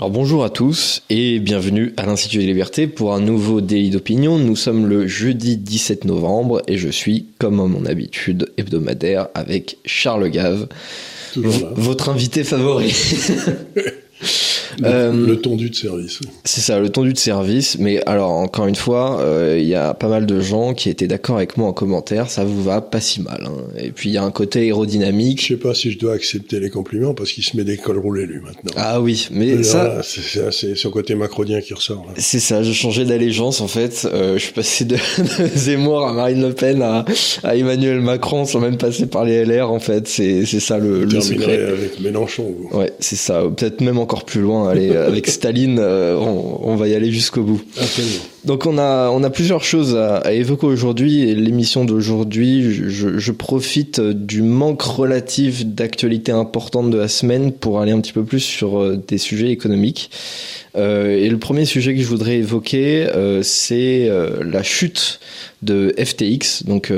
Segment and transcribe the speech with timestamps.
[0.00, 4.38] Alors bonjour à tous et bienvenue à l'Institut des Libertés pour un nouveau délit d'opinion.
[4.38, 9.76] Nous sommes le jeudi 17 novembre et je suis, comme à mon habitude hebdomadaire, avec
[9.84, 10.68] Charles Gave,
[11.36, 12.94] votre invité favori.
[14.80, 16.20] Le, euh, le, tondu de service.
[16.44, 17.76] C'est ça, le tondu de service.
[17.78, 21.06] Mais alors, encore une fois, euh, il y a pas mal de gens qui étaient
[21.06, 22.30] d'accord avec moi en commentaire.
[22.30, 23.46] Ça vous va pas si mal.
[23.46, 23.56] Hein.
[23.78, 25.42] Et puis, il y a un côté aérodynamique.
[25.42, 27.98] Je sais pas si je dois accepter les compliments parce qu'il se met des cols
[27.98, 28.72] roulés, lui, maintenant.
[28.76, 30.00] Ah oui, mais ça...
[30.02, 32.06] C'est son côté macronien qui ressort.
[32.16, 34.08] C'est ça, j'ai changé d'allégeance, en fait.
[34.12, 34.96] Euh, je suis passé de,
[35.54, 37.04] Zemmour à Marine Le Pen à,
[37.42, 40.08] à, Emmanuel Macron sans même passer par les LR, en fait.
[40.08, 41.60] C'est ça le, le secret.
[41.62, 42.54] avec Mélenchon.
[42.58, 42.78] Vous.
[42.78, 43.42] Ouais, c'est ça.
[43.54, 44.69] Peut-être même encore plus loin.
[44.70, 47.60] Allez, avec Staline, euh, on, va y aller jusqu'au bout.
[48.44, 53.32] Donc on a on a plusieurs choses à, évoquer aujourd'hui et l'émission d'aujourd'hui, je, je,
[53.32, 58.40] profite du manque relatif d'actualité importante de la semaine pour aller un petit peu plus
[58.40, 60.10] sur euh, des sujets économiques.
[60.76, 65.20] Euh, et le premier sujet que je voudrais évoquer, euh, c'est euh, la chute
[65.62, 66.90] de FTX, donc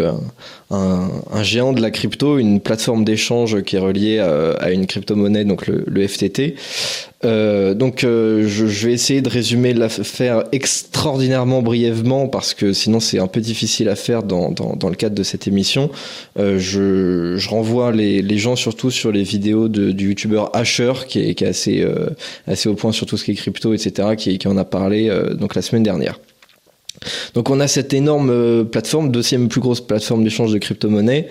[0.73, 5.45] un, un, géant de la crypto, une plateforme d'échange qui est reliée à, une crypto-monnaie,
[5.45, 6.57] donc le, le FTT.
[7.23, 13.29] donc je, je, vais essayer de résumer l'affaire extraordinairement brièvement parce que sinon c'est un
[13.29, 15.91] peu difficile à faire dans, dans, dans le cadre de cette émission.
[16.37, 21.21] je, je renvoie les, les gens surtout sur les vidéos de, du youtubeur Asher qui
[21.21, 21.87] est, qui est assez,
[22.47, 25.09] assez au point sur tout ce qui est crypto etc., qui, qui en a parlé
[25.09, 26.19] euh, donc la semaine dernière.
[27.35, 31.29] Donc on a cette énorme euh, plateforme, deuxième plus grosse plateforme d'échange de crypto-monnaies,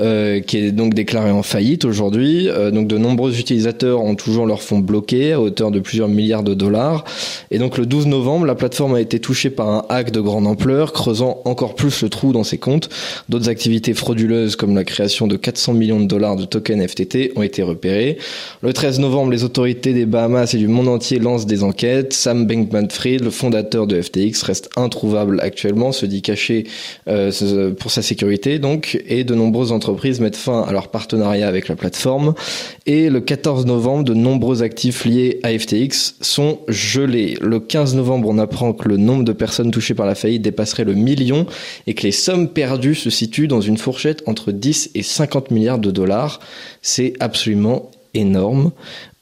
[0.00, 2.48] euh, qui est donc déclarée en faillite aujourd'hui.
[2.48, 6.42] Euh, donc de nombreux utilisateurs ont toujours leur fonds bloqués à hauteur de plusieurs milliards
[6.42, 7.04] de dollars.
[7.50, 10.46] Et donc le 12 novembre, la plateforme a été touchée par un hack de grande
[10.46, 12.88] ampleur, creusant encore plus le trou dans ses comptes.
[13.28, 17.42] D'autres activités frauduleuses comme la création de 400 millions de dollars de tokens FTT ont
[17.42, 18.18] été repérées.
[18.62, 22.12] Le 13 novembre, les autorités des Bahamas et du monde entier lancent des enquêtes.
[22.12, 26.64] Sam Bankman-Fried, le fondateur de FTX, reste introuvable actuellement, se dit caché
[27.08, 31.68] euh, pour sa sécurité donc, et de nombreuses entreprises mettent fin à leur partenariat avec
[31.68, 32.34] la plateforme.
[32.86, 37.36] Et le 14 novembre, de nombreux actifs liés à FTX sont gelés.
[37.40, 40.84] Le 15 novembre, on apprend que le nombre de personnes touchées par la faillite dépasserait
[40.84, 41.46] le million
[41.86, 45.78] et que les sommes perdues se situent dans une fourchette entre 10 et 50 milliards
[45.78, 46.40] de dollars.
[46.82, 48.72] C'est absolument énorme.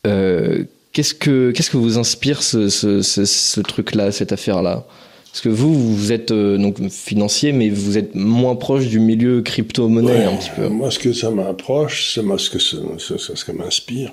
[0.06, 4.86] Euh, qu'est-ce que qu'est-ce que vous inspire ce, truc-là, cette affaire-là?
[5.32, 9.40] Parce que vous, vous êtes euh, donc financier, mais vous êtes moins proche du milieu
[9.40, 10.68] crypto-monnaie un petit peu.
[10.68, 14.12] Moi, ce que ça m'approche, ce que ça, m'inspire,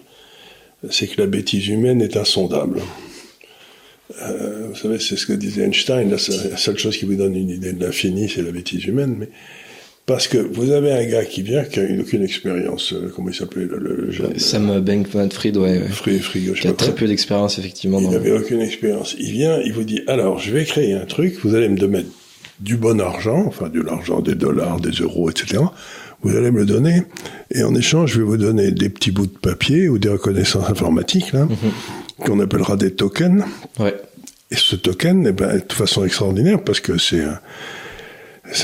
[0.90, 2.80] c'est que la bêtise humaine est insondable.
[4.22, 7.50] Euh, vous savez, c'est ce que disait Einstein, la seule chose qui vous donne une
[7.50, 9.28] idée de l'infini, c'est la bêtise humaine, mais
[10.10, 13.30] parce que vous avez un gars qui vient, qui a eu aucune expérience, euh, comment
[13.30, 15.82] il s'appelait le, le, jeune Sam Bankman-Fried, ouais.
[15.88, 18.00] Fried, Fried, qui a très peu d'expérience, effectivement.
[18.02, 19.16] Il n'avait aucune expérience.
[19.20, 22.08] Il vient, il vous dit, alors, je vais créer un truc, vous allez me donner
[22.60, 25.62] du bon argent, enfin, de l'argent, des dollars, des euros, etc.
[26.24, 27.04] Vous allez me le donner,
[27.52, 30.72] et en échange, je vais vous donner des petits bouts de papier ou des reconnaissances
[30.72, 32.26] informatiques, là, mhm.
[32.26, 33.44] qu'on appellera des tokens.
[33.80, 33.96] Ouais.
[34.50, 37.24] Et ce token, eh ben, de façon extraordinaire, parce que c'est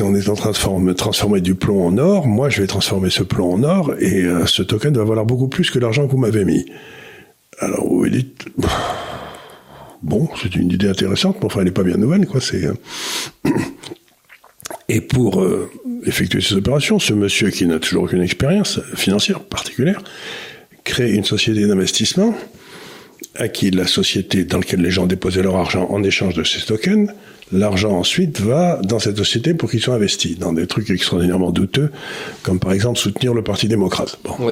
[0.01, 3.23] on est en train de transformer du plomb en or, moi je vais transformer ce
[3.23, 6.17] plomb en or et euh, ce token va valoir beaucoup plus que l'argent que vous
[6.17, 6.65] m'avez mis.
[7.59, 8.45] Alors vous dites,
[10.01, 12.41] bon, c'est une idée intéressante, mais enfin elle n'est pas bien nouvelle, quoi.
[12.41, 12.73] C'est euh,
[14.89, 15.69] et pour euh,
[16.05, 20.01] effectuer ces opérations, ce monsieur qui n'a toujours aucune expérience financière particulière
[20.83, 22.35] crée une société d'investissement
[23.37, 26.61] à qui la société dans laquelle les gens déposaient leur argent en échange de ces
[26.61, 27.09] tokens
[27.51, 31.91] l'argent ensuite va dans cette société pour qu'ils soient investis dans des trucs extraordinairement douteux,
[32.43, 34.17] comme par exemple soutenir le Parti démocrate.
[34.23, 34.51] Bon.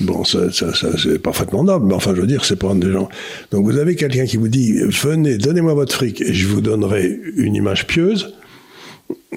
[0.00, 2.92] Bon, ça, ça, ça c'est parfaitement noble, mais enfin, je veux dire, c'est pour des
[2.92, 3.08] gens.
[3.50, 7.18] Donc, vous avez quelqu'un qui vous dit, venez, donnez-moi votre fric, et je vous donnerai
[7.36, 8.34] une image pieuse.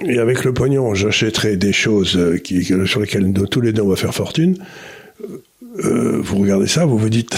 [0.03, 3.88] Et avec le pognon, j'achèterai des choses euh, qui, sur lesquelles tous les deux on
[3.88, 4.57] va faire fortune.
[5.86, 7.38] Euh, vous regardez ça, vous vous dites,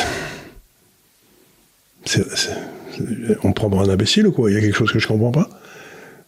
[3.43, 4.51] on prend pour un imbécile ou quoi?
[4.51, 5.49] Il y a quelque chose que je comprends pas?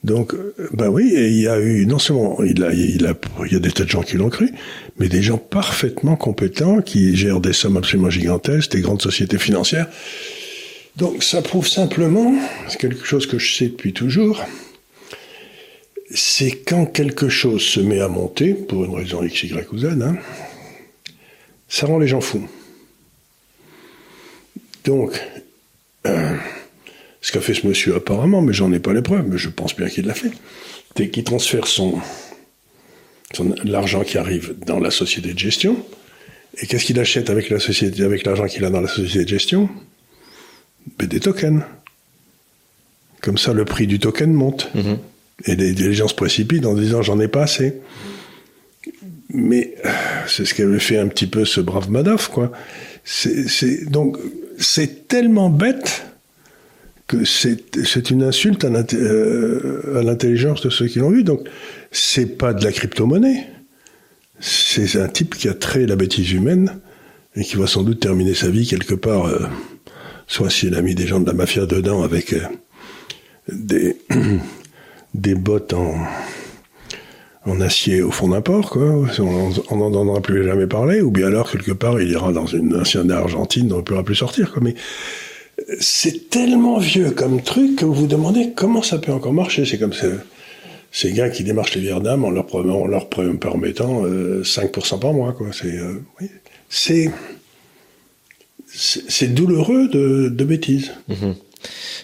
[0.03, 0.35] Donc,
[0.73, 4.01] ben oui, il y a eu, non seulement, il y a des tas de gens
[4.01, 4.51] qui l'ont cru,
[4.99, 9.87] mais des gens parfaitement compétents qui gèrent des sommes absolument gigantesques, des grandes sociétés financières.
[10.97, 12.35] Donc, ça prouve simplement,
[12.67, 14.43] c'est quelque chose que je sais depuis toujours,
[16.13, 19.85] c'est quand quelque chose se met à monter, pour une raison X, Y ou Z,
[19.85, 20.17] hein,
[21.69, 22.47] ça rend les gens fous.
[24.83, 25.19] Donc,
[26.07, 26.35] euh,
[27.21, 29.75] ce qu'a fait ce monsieur apparemment, mais j'en ai pas les preuves, mais je pense
[29.75, 30.31] bien qu'il l'a fait,
[30.95, 31.99] c'est qu'il transfère son,
[33.63, 35.83] l'argent qui arrive dans la société de gestion.
[36.61, 39.29] Et qu'est-ce qu'il achète avec la société, avec l'argent qu'il a dans la société de
[39.29, 39.69] gestion?
[40.99, 41.63] Mais des tokens.
[43.21, 44.69] Comme ça, le prix du token monte.
[44.75, 44.97] Mhm.
[45.45, 47.81] Et les, gens se précipitent en disant j'en ai pas assez.
[49.29, 49.75] Mais
[50.27, 52.51] c'est ce qu'avait fait un petit peu ce brave Madoff, quoi.
[53.03, 54.17] C'est donc
[54.57, 56.05] c'est tellement bête
[57.07, 61.23] que c'est une insulte euh, à l'intelligence de ceux qui l'ont vu.
[61.23, 61.47] Donc
[61.91, 63.47] c'est pas de la crypto-monnaie.
[64.39, 66.79] C'est un type qui a trait la bêtise humaine
[67.35, 69.47] et qui va sans doute terminer sa vie quelque part, euh,
[70.27, 72.41] soit s'il a mis des gens de la mafia dedans avec euh,
[73.51, 73.97] des,
[75.13, 75.95] des bottes en,
[77.45, 79.05] en acier au fond d'un port, quoi.
[79.19, 82.75] On n'en entendra plus jamais parler, ou bien alors quelque part il ira dans une
[82.75, 84.61] ancienne Argentine on ne pourra plus sortir, quoi.
[84.63, 84.75] Mais
[85.79, 89.65] c'est tellement vieux comme truc que vous vous demandez comment ça peut encore marcher.
[89.65, 89.93] C'est comme
[90.91, 92.47] ces gars qui démarchent les Vietnam en leur,
[92.87, 95.47] leur permettant 5% euh, par mois, quoi.
[95.51, 96.01] C'est euh,
[96.69, 97.11] c'est
[98.75, 100.93] c'est douloureux de, de bêtises.
[101.09, 101.35] Mm-hmm.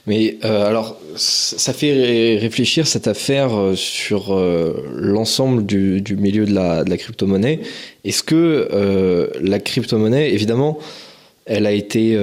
[0.09, 6.47] Mais euh, alors, ça fait réfléchir cette affaire euh, sur euh, l'ensemble du, du, milieu
[6.47, 7.59] de la, de la crypto-monnaie.
[8.03, 10.79] Est-ce que la crypto-monnaie, évidemment,
[11.45, 12.17] elle a été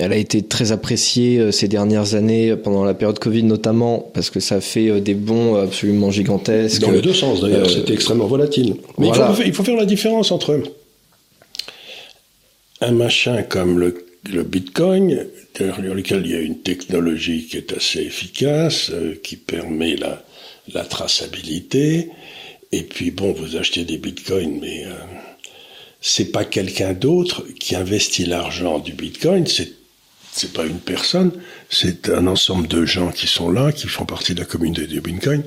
[0.00, 4.38] elle a été très appréciée ces dernières années, pendant la période Covid notamment, parce que
[4.38, 6.82] ça a fait des bons absolument gigantesques.
[6.82, 8.76] Dans les deux sens d'ailleurs, c'était extrêmement volatile.
[8.96, 10.62] Mais il, faut, il, faut, faire la différence entre
[12.80, 17.72] un machin comme le le Bitcoin, derrière lequel il y a une technologie qui est
[17.72, 20.22] assez efficace, euh, qui permet la,
[20.84, 22.10] traçabilité.
[22.72, 24.92] Et puis bon, vous achetez des Bitcoins, mais euh,
[26.00, 29.46] c'est pas quelqu'un d'autre qui investit l'argent du Bitcoin.
[29.46, 29.72] C'est
[30.30, 31.32] c'est pas une personne,
[31.68, 35.00] c'est un ensemble de gens qui sont là, qui font partie de la communauté du
[35.00, 35.42] Bitcoin.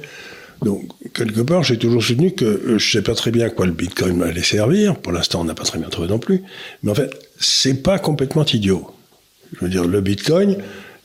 [0.61, 3.65] Donc, quelque part, j'ai toujours soutenu que euh, je sais pas très bien à quoi
[3.65, 4.95] le Bitcoin m'allait servir.
[4.95, 6.43] Pour l'instant, on n'a pas très bien trouvé non plus.
[6.83, 8.91] Mais en fait, c'est pas complètement idiot.
[9.53, 10.57] Je veux dire, le Bitcoin,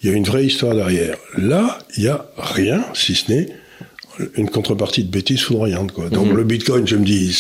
[0.03, 1.17] il y a une vraie histoire derrière.
[1.39, 3.49] Là, il y a rien, si ce n'est
[4.37, 6.09] une contrepartie de bêtises foudroyantes, quoi.
[6.09, 6.37] Donc, mhm.
[6.37, 7.37] le Bitcoin, je me dis,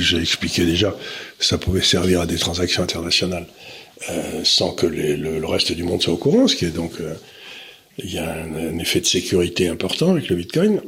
[0.00, 0.94] j'ai expliqué déjà,
[1.38, 3.46] ça pouvait servir à des transactions internationales,
[4.10, 7.14] euh, sans que le, reste du monde soit au courant, ce qui est donc, euh,
[7.98, 10.80] il y a un, effet de sécurité important avec le Bitcoin.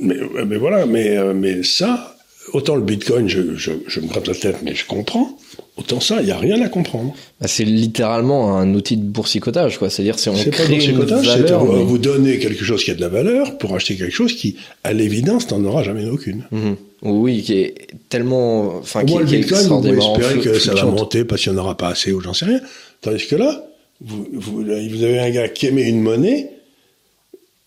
[0.00, 0.16] Mais,
[0.46, 2.16] mais voilà, mais, euh, mais ça,
[2.52, 5.36] autant le Bitcoin, je, je, je me gratte la tête, mais je comprends.
[5.76, 7.14] Autant ça, il n'y a rien à comprendre.
[7.40, 9.90] Bah, c'est littéralement un outil de boursicotage, quoi.
[9.90, 13.08] C'est-à-dire, c'est on crée pas boursicotage, c'est vous donner quelque chose qui a de la
[13.08, 16.44] valeur pour acheter quelque chose qui, à l'évidence, n'en aura jamais aucune.
[16.50, 16.76] Mhm.
[17.02, 17.74] Oui, qui est
[18.08, 21.58] tellement, enfin, qui, le Bitcoin, vous pouvez espérer que ça va monter parce qu'il n'y
[21.58, 22.60] en aura pas assez ou j'en sais rien.
[23.00, 23.64] Tandis que là,
[24.00, 26.50] vous, vous, vous avez un gars qui émet une monnaie,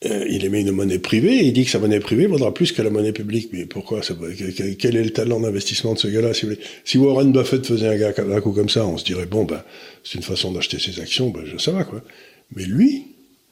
[0.03, 2.71] euh, il émet une monnaie privée et il dit que sa monnaie privée vaudra plus
[2.71, 3.49] que la monnaie publique.
[3.53, 4.15] Mais pourquoi ça,
[4.79, 6.33] Quel est le talent d'investissement de ce gars-là?
[6.33, 6.47] Si,
[6.83, 9.61] si, Warren Buffett faisait un gars un coup comme ça, on se dirait bon ben
[10.03, 12.01] c'est une façon d'acheter ses actions, ben ça va quoi.
[12.55, 13.03] Mais lui,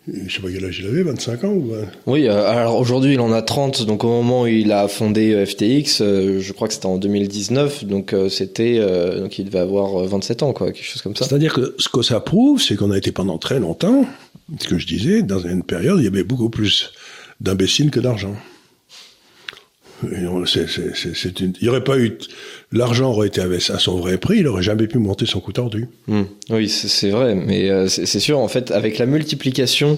[0.07, 1.71] je sais pas quel âge il avait, 25 ans ou...
[2.07, 5.33] Oui, euh, alors aujourd'hui il en a 30, donc au moment où il a fondé
[5.33, 8.79] euh, FTX, je crois que c'était en 2019, donc c'était
[9.19, 11.25] donc il devait avoir 27 ans quoi, quelque chose comme ça.
[11.25, 14.07] C'est-à-dire que ce que ça prouve, c'est qu'on a été pendant très longtemps
[14.59, 16.91] ce que je disais, dans une période, il y avait beaucoup plus
[17.39, 18.35] d'imbéciles que d'argent.
[20.03, 22.17] Il n'y aurait pas eu
[22.71, 25.87] l'argent aurait été à son vrai prix, il aurait jamais pu monter son coup tordu.
[26.07, 26.23] Hmm.
[26.51, 29.97] Oui, c'est vrai, mais euh, c'est sûr en fait avec la multiplication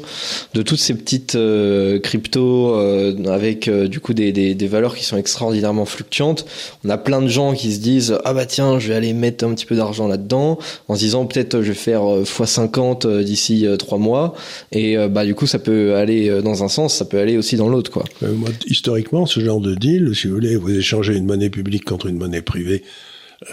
[0.54, 5.04] de toutes ces petites euh, cryptos euh, avec du coup des, des, des, valeurs qui
[5.04, 6.46] sont extraordinairement fluctuantes,
[6.86, 9.46] on a plein de gens qui se disent ah bah tiens je vais aller mettre
[9.46, 13.98] un petit peu d'argent là-dedans en se disant peut-être je vais faire x50 d'ici trois
[13.98, 14.34] mois
[14.72, 17.68] et bah du coup ça peut aller dans un sens, ça peut aller aussi dans
[17.68, 18.06] l'autre quoi.
[18.22, 22.08] Moi, historiquement ce genre de deal, si vous voulez, vous échangez une monnaie publique contre
[22.08, 22.61] une monnaie privée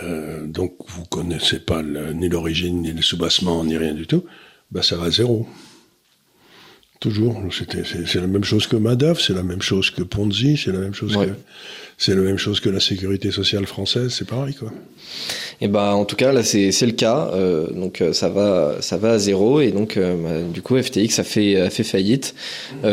[0.02, 4.24] euh, donc vous connaissez pas ni l'origine, ni le soubassement, ni rien du tout,
[4.70, 5.46] bah ça va à zéro.
[7.00, 7.40] Toujours.
[7.52, 10.94] C'est la même chose que Madoff, c'est la même chose que Ponzi, c'est la même
[10.94, 11.30] chose que
[12.00, 14.72] c'est la même chose que la sécurité sociale française, c'est pareil quoi.
[15.60, 18.76] Et ben en tout cas là c'est c'est le cas, euh, donc euh, ça va
[18.80, 21.82] ça va à zéro et donc euh, bah, du coup FTX a fait a fait
[21.82, 22.34] faillite.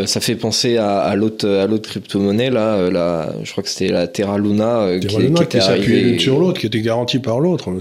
[0.05, 3.91] ça fait penser à, à l'autre à l'autre crypto-monnaie là, la, je crois que c'était
[3.91, 7.39] la Terra Luna, Terra qui, Luna qui, s'appuyait l'une sur l'autre, qui était garantie par
[7.39, 7.71] l'autre.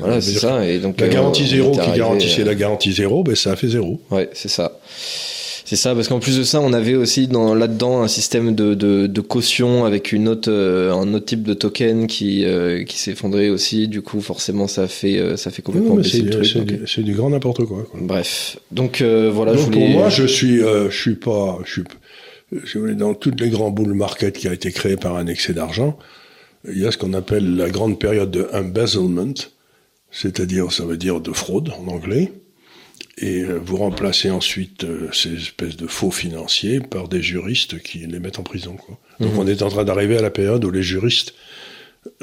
[0.00, 3.52] Voilà c'est ça et donc la garantie zéro qui garantissait la garantie zéro, ben ça
[3.52, 4.00] a fait zéro.
[4.10, 4.80] Ouais c'est ça.
[5.74, 8.74] C'est ça, parce qu'en plus de ça, on avait aussi dans là-dedans un système de,
[8.74, 12.96] de, de, caution avec une autre, euh, un autre type de token qui euh, qui
[12.96, 13.88] s'effondrait aussi.
[13.88, 16.82] Du coup, forcément, ça fait euh, ça fait complètement baisser le truc.
[16.86, 19.54] C'est du, grand n'importe quoi, quoi, Bref, donc voilà.
[19.54, 21.84] Donc pour moi, je suis je suis pas je suis
[22.52, 25.54] je voulais dans toutes les grands bull market qui a été créé par un excès
[25.54, 25.98] d'argent,
[26.70, 29.34] il y a ce qu'on appelle la grande période de embezzlement,
[30.12, 32.30] c'est-à-dire ça veut dire de fraude en anglais
[33.18, 37.98] et euh, vous remplacez ensuite euh, ces espèces de faux financiers par des juristes qui
[37.98, 38.76] les mettent en prison.
[38.76, 38.98] Quoi.
[39.20, 39.38] Donc mhm.
[39.38, 41.34] on est en train d'arriver à la période où les juristes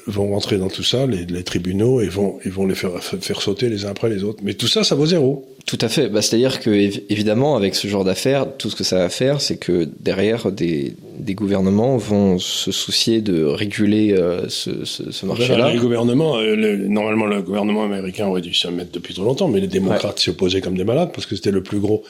[0.05, 3.41] vont rentrer dans tout ça, les, les tribunaux, et vont, ils vont les faire, faire
[3.41, 4.41] sauter les uns après les autres.
[4.43, 5.48] Mais tout ça, ça vaut zéro.
[5.65, 6.10] Tout à fait.
[6.10, 9.58] Bah, C'est-à-dire que, évidemment, avec ce genre d'affaires, tout ce que ça va faire, c'est
[9.58, 15.72] que derrière, des, des, gouvernements vont se soucier de réguler euh, ce, ce, ce marché-là.
[15.72, 19.60] Les gouvernements, euh, normalement, le gouvernement américain aurait dû s'y mettre depuis trop longtemps, mais
[19.60, 22.03] les démocrates s'y opposaient comme des malades parce que c'était le plus gros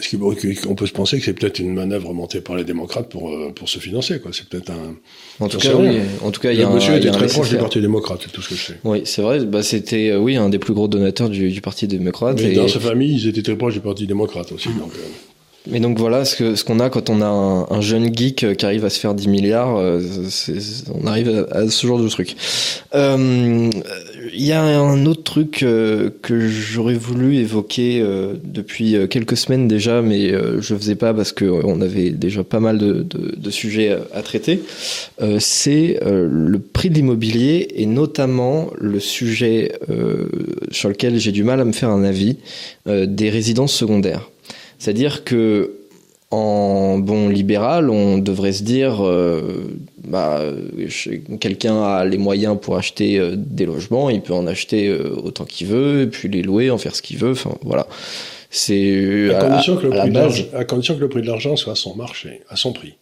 [0.00, 0.16] ce
[0.68, 3.52] on peut se penser que c'est peut-être une manœuvre montée par les démocrates pour euh,
[3.54, 4.32] pour se financer quoi.
[4.32, 4.96] C'est peut-être un.
[5.40, 5.98] En tout, cas, oui.
[6.22, 6.74] en tout cas, il y a un.
[6.74, 8.80] Monsieur était très proche du Parti démocrate, c'est tout ce que je sais.
[8.84, 9.44] Oui, c'est vrai.
[9.44, 12.40] Bah, c'était euh, oui un des plus gros donateurs du, du Parti démocrate.
[12.40, 14.68] Mais dans sa famille, ils étaient très proches du Parti démocrate aussi.
[14.68, 15.33] Donc, euh,
[15.70, 18.66] mais donc voilà ce ce qu'on a quand on a un, un, jeune geek qui
[18.66, 20.00] arrive à se faire 10 milliards, euh,
[20.92, 22.36] on arrive à, ce genre de truc.
[22.92, 23.70] Il euh,
[24.34, 30.02] y a un autre truc euh, que j'aurais voulu évoquer euh, depuis quelques semaines déjà,
[30.02, 33.96] mais je faisais pas parce que on avait déjà pas mal de, de, de sujets
[34.12, 34.62] à, traiter.
[35.38, 39.72] C'est le prix de l'immobilier et notamment le sujet
[40.70, 42.36] sur lequel j'ai du mal à me faire un avis
[42.86, 44.28] des résidences secondaires.
[44.78, 45.84] C'est-à-dire que
[46.34, 50.42] en bon libéral, on devrait se dire, euh, bah,
[51.40, 55.44] quelqu'un a les moyens pour acheter euh, des logements, il peut en acheter euh, autant
[55.44, 57.32] qu'il veut, et puis les louer, en faire ce qu'il veut.
[57.32, 57.86] Enfin, voilà.
[58.50, 61.72] C'est à, condition que le prix de à condition que le prix de l'argent soit
[61.72, 62.94] à son marché, à son prix.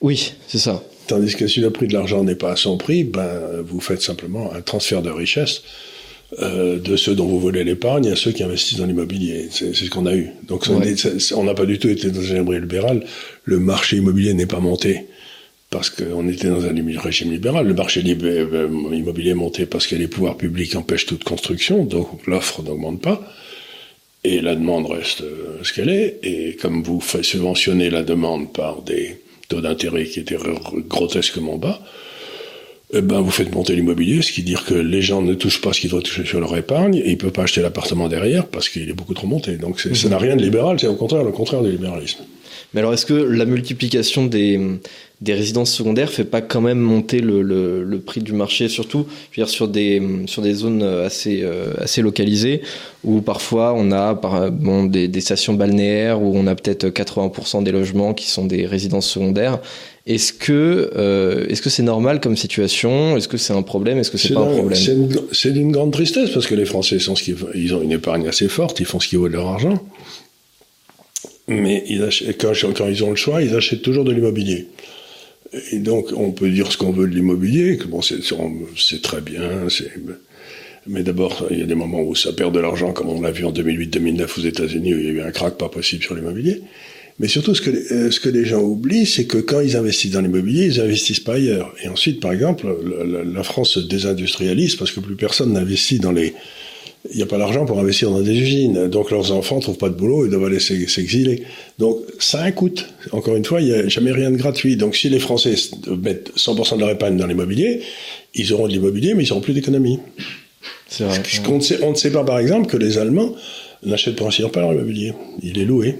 [0.00, 0.82] Oui, c'est ça.
[1.08, 3.28] Tandis que si le prix de l'argent n'est pas à son prix, ben
[3.64, 5.62] vous faites simplement un transfert de richesse
[6.38, 9.48] euh, de ceux dont vous volez l'épargne à ceux qui investissent dans l'immobilier.
[9.50, 10.30] C'est ce qu'on a eu.
[10.46, 13.04] Donc on n'a pas du tout été dans un régime libéral.
[13.44, 15.06] Le marché immobilier n'est pas monté
[15.70, 17.66] parce qu'on était dans un régime libéral.
[17.66, 22.08] Le marché euh, immobilier est monté parce que les pouvoirs publics empêchent toute construction, donc
[22.26, 23.20] l'offre n'augmente pas.
[24.22, 26.20] Et la demande reste euh, ce qu'elle est.
[26.22, 30.38] Et comme vous subventionnez la demande par des taux d'intérêt qui étaient
[30.88, 31.80] grotesquement bas,
[32.92, 35.60] eh ben, vous faites monter l'immobilier, ce qui veut dire que les gens ne touchent
[35.60, 38.08] pas ce qu'ils doivent toucher sur leur épargne, et ils ne peuvent pas acheter l'appartement
[38.08, 39.56] derrière parce qu'il est beaucoup trop monté.
[39.56, 42.24] Donc ça n'a rien de libéral, c'est au contraire le contraire du libéralisme.
[42.74, 44.58] Mais alors est-ce que la multiplication des,
[45.20, 49.06] des résidences secondaires fait pas quand même monter le, le, le prix du marché, surtout
[49.30, 52.62] je veux dire, sur, des, sur des zones assez, euh, assez localisées,
[53.04, 57.62] où parfois on a par, bon, des, des stations balnéaires, où on a peut-être 80%
[57.62, 59.60] des logements qui sont des résidences secondaires,
[60.06, 63.16] est-ce que euh, est-ce que c'est normal comme situation?
[63.16, 63.98] Est-ce que c'est un problème?
[63.98, 65.08] Est-ce que c'est pas un problème?
[65.32, 68.48] C'est d'une grande tristesse parce que les Français sont ce ils ont une épargne assez
[68.48, 69.78] forte, ils font ce qu'ils veulent de leur argent,
[71.48, 74.68] mais ils achètent, quand, quand ils ont le choix, ils achètent toujours de l'immobilier.
[75.72, 79.68] Et donc on peut dire ce qu'on veut de l'immobilier, que bon c'est très bien,
[80.86, 83.30] mais d'abord, il y a des moments où ça perd de l'argent, comme on l'a
[83.30, 86.14] vu en 2008-2009 aux États-Unis, où il y a eu un crack pas possible sur
[86.14, 86.62] l'immobilier.
[87.18, 90.12] Mais surtout, ce que, euh, ce que les gens oublient, c'est que quand ils investissent
[90.12, 91.74] dans l'immobilier, ils investissent pas ailleurs.
[91.84, 92.66] Et ensuite, par exemple,
[93.06, 96.34] la, la France se désindustrialise parce que plus personne n'investit dans les...
[97.10, 98.88] Il n'y a pas d'argent pour investir dans des usines.
[98.88, 101.44] Donc leurs enfants trouvent pas de boulot et doivent aller s'exiler.
[101.78, 102.74] Donc ça a un coût.
[103.12, 104.76] Encore une fois, il n'y a jamais rien de gratuit.
[104.76, 105.54] Donc si les Français
[106.02, 107.80] mettent 100% de leur épargne dans l'immobilier,
[108.34, 109.98] ils auront de l'immobilier, mais ils n'auront plus d'économie.
[110.88, 111.22] C'est vrai.
[111.48, 113.34] On ne, sait, on ne sait pas, par exemple, que les Allemands
[113.82, 115.14] n'achètent principalement pas leur immobilier.
[115.42, 115.94] Il est loué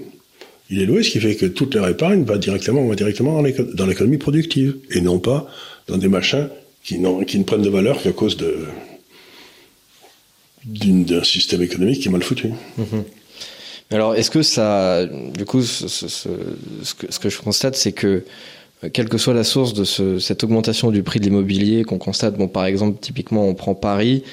[0.71, 3.43] il est loué, ce qui fait que toute leur épargne va directement, va directement
[3.73, 5.47] dans l'économie productive, et non pas
[5.87, 6.47] dans des machins
[6.81, 8.55] qui, qui ne prennent de valeur qu'à cause de
[10.65, 12.49] d'un système économique qui est mal foutu.
[12.77, 13.03] Mhm.
[13.91, 18.23] Alors, est-ce que ça, du coup, ce, que, je constate, c'est que
[18.93, 19.83] quelle que soit la source de
[20.19, 24.23] cette augmentation du prix de l'immobilier qu'on constate, bon, par exemple, typiquement, on prend Paris,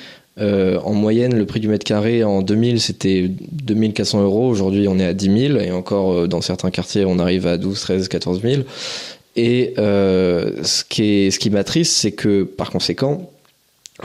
[0.41, 4.49] euh, en moyenne, le prix du mètre carré en 2000, c'était 2400 euros.
[4.49, 5.59] Aujourd'hui, on est à 10 000.
[5.59, 8.63] Et encore, euh, dans certains quartiers, on arrive à 12, 13, 14 000.
[9.35, 13.31] Et euh, ce qui, est, ce qui m'attriste, c'est que par conséquent,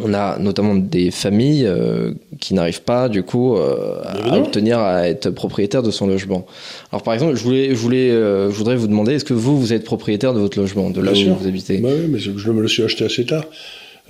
[0.01, 5.07] on a notamment des familles euh, qui n'arrivent pas du coup euh, à obtenir à
[5.07, 6.47] être propriétaire de son logement.
[6.91, 9.59] Alors par exemple, je voulais, je voulais, euh, je voudrais vous demander, est-ce que vous,
[9.59, 11.77] vous êtes propriétaire de votre logement, de là où vous habitez?
[11.77, 13.45] Bah Oui, mais je, me le suis acheté assez tard.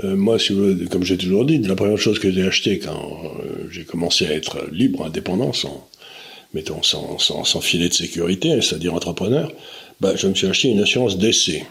[0.02, 3.22] Moi, si vous, comme j'ai toujours dit, la première chose que j'ai acheté quand
[3.70, 5.88] j'ai commencé à être libre, indépendant, sans,
[6.56, 9.52] mettons, sans, sans, sans filet de sécurité, c'est-à-dire entrepreneur,
[10.02, 11.63] bah, je me suis acheté une assurance décès.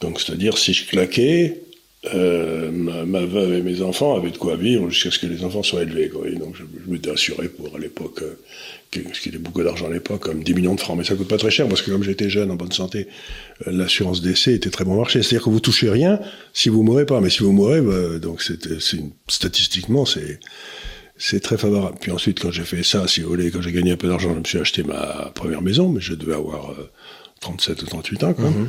[0.00, 1.62] Donc, c'est-à-dire, si je claquais,
[2.14, 5.42] euh, ma, ma, veuve et mes enfants avaient de quoi vivre jusqu'à ce que les
[5.42, 6.08] enfants soient élevés.
[6.08, 6.30] Quoi.
[6.30, 9.92] donc, je, je m'étais assuré pour, à l'époque, euh, ce qui était beaucoup d'argent à
[9.92, 10.96] l'époque, comme 10 millions de francs.
[10.96, 13.08] Mais ça coûte pas très cher parce que comme j'étais jeune, en bonne santé,
[13.66, 15.22] euh, l'assurance décès était très bon marché.
[15.24, 16.20] C'est-à-dire que vous touchez rien
[16.52, 17.20] si vous mourrez pas.
[17.20, 18.60] Mais si vous mourrez, bah, donc c'est
[19.26, 20.38] statistiquement, c'est
[21.16, 21.98] c'est très favorable.
[22.00, 24.32] Puis ensuite, quand j'ai fait ça, si vous voulez, quand j'ai gagné un peu d'argent,
[24.34, 26.76] je me suis acheté ma première maison, mais je devais avoir
[27.40, 28.50] 37 ou 38 ans, quoi.
[28.50, 28.68] Mhm.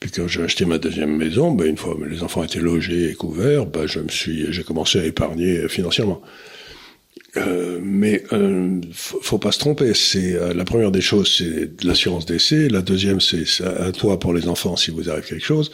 [0.00, 3.14] Puis quand j'ai acheté ma deuxième maison, ben, une fois les enfants étaient logés et
[3.14, 6.22] couverts, ben, je me suis, j'ai commencé à épargner financièrement.
[7.36, 9.92] Euh, mais euh, faut, pas se tromper.
[9.94, 12.68] C'est euh, la première des choses, c'est l'assurance d'essai.
[12.68, 15.70] La deuxième, c'est un toit pour les enfants si vous arrive quelque chose.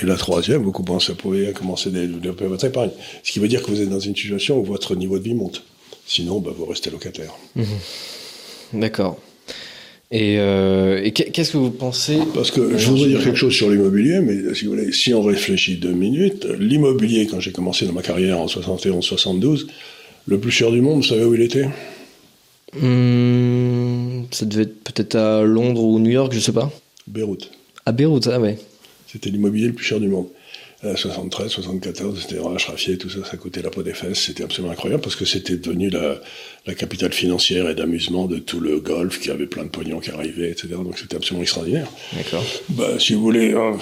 [0.00, 2.90] Et la troisième, vous commencez à pouvoir commencer à développer votre épargne.
[3.22, 5.34] Ce qui veut dire que vous êtes dans une situation où votre niveau de vie
[5.34, 5.62] monte.
[6.06, 7.32] Sinon, ben, vous restez locataire.
[7.54, 7.64] Mmh.
[8.74, 9.20] D'accord.
[10.10, 14.20] Et, euh, qu'est-ce que vous pensez Parce que je voudrais dire quelque chose sur l'immobilier,
[14.20, 18.02] mais si vous voulez, si on réfléchit deux minutes, l'immobilier, quand j'ai commencé dans ma
[18.02, 19.66] carrière en 71-72,
[20.26, 21.66] le plus cher du monde, vous savez où il était?
[22.80, 26.70] Hmm, Ça devait être peut-être à Londres ou New York, je sais pas.
[27.06, 27.50] Beyrouth.
[27.86, 28.58] À Beyrouth, ah ouais.
[29.06, 30.26] C'était l'immobilier le plus cher du monde.
[30.96, 34.18] 73, 74, c'était Raffier, tout ça, ça coûtait la peau des fesses.
[34.18, 36.20] C'était absolument incroyable parce que c'était devenu la,
[36.66, 40.10] la capitale financière et d'amusement de tout le golf qui avait plein de pognon qui
[40.10, 40.68] arrivait, etc.
[40.74, 41.88] Donc c'était absolument extraordinaire.
[42.14, 42.44] D'accord.
[42.70, 43.78] Bah, si vous voulez, hein,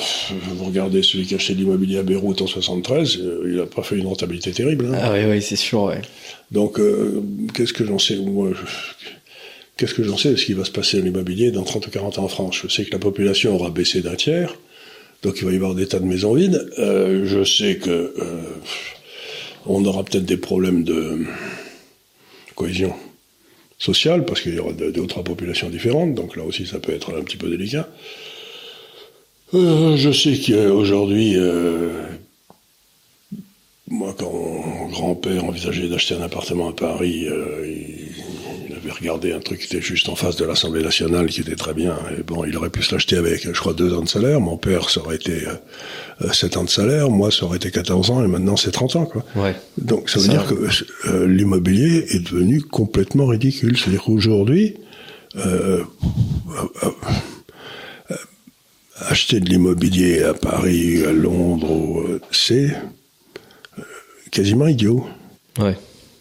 [0.54, 3.82] vous regardez celui qui a acheté l'immobilier à Beyrouth en 73, euh, il n'a pas
[3.82, 4.87] fait une rentabilité terrible.
[4.87, 4.99] Hein.
[5.02, 6.02] Ah oui, oui, c'est sûr, ouais.
[6.50, 7.23] Donc, euh,
[7.54, 8.16] qu'est-ce que j'en sais?
[8.16, 8.50] Moi,
[9.76, 11.90] Qu'est-ce que j'en sais de ce qui va se passer dans l'immobilier dans 30 ou
[11.90, 12.61] 40 ans en France?
[12.62, 14.54] Je sais que la population aura baissé d'un tiers.
[15.23, 16.69] Donc il va y avoir des tas de maisons vides.
[16.79, 18.43] Euh, je sais que euh,
[19.67, 21.25] on aura peut-être des problèmes de
[22.57, 22.93] cohésion
[23.79, 24.73] sociale parce qu'il y aura
[25.09, 26.14] trois populations différentes.
[26.14, 27.88] Donc là aussi, ça peut être un petit peu délicat.
[29.55, 31.37] Euh, je sais qu'aujourd'hui,
[33.88, 38.32] moi, quand mon grand-père envisageait d'acheter un appartement à Paris, il,
[38.92, 41.96] regardé un truc qui était juste en face de l'Assemblée nationale, qui était très bien.
[42.16, 44.40] Et bon, il aurait pu se l'acheter avec, je crois, deux ans de salaire.
[44.40, 45.44] Mon père, ça aurait été
[46.22, 47.11] euh, sept ans de salaire.
[47.11, 49.07] Moi, ça aurait été 14 ans, et maintenant, c'est 30 ans.
[49.07, 49.24] Quoi.
[49.37, 49.55] Ouais.
[49.78, 50.55] Donc, ça veut dire que
[51.09, 53.76] euh, l'immobilier est devenu complètement ridicule.
[53.76, 54.76] C'est-à-dire qu'aujourd'hui,
[55.37, 55.83] euh,
[58.98, 62.76] acheter de l'immobilier à Paris, à Londres, c'est
[64.31, 65.07] quasiment idiot.
[65.59, 65.76] Ouais.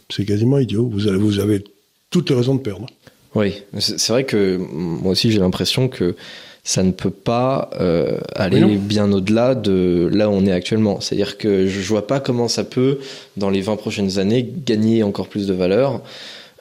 [0.09, 0.89] C'est quasiment idiot.
[0.91, 1.63] Vous avez, vous avez
[2.11, 2.85] toutes les raisons de perdre.
[3.33, 6.15] Oui, c'est vrai que moi aussi j'ai l'impression que
[6.63, 11.01] ça ne peut pas euh, aller bien au-delà de là où on est actuellement.
[11.01, 12.99] C'est-à-dire que je vois pas comment ça peut,
[13.37, 16.01] dans les 20 prochaines années, gagner encore plus de valeur.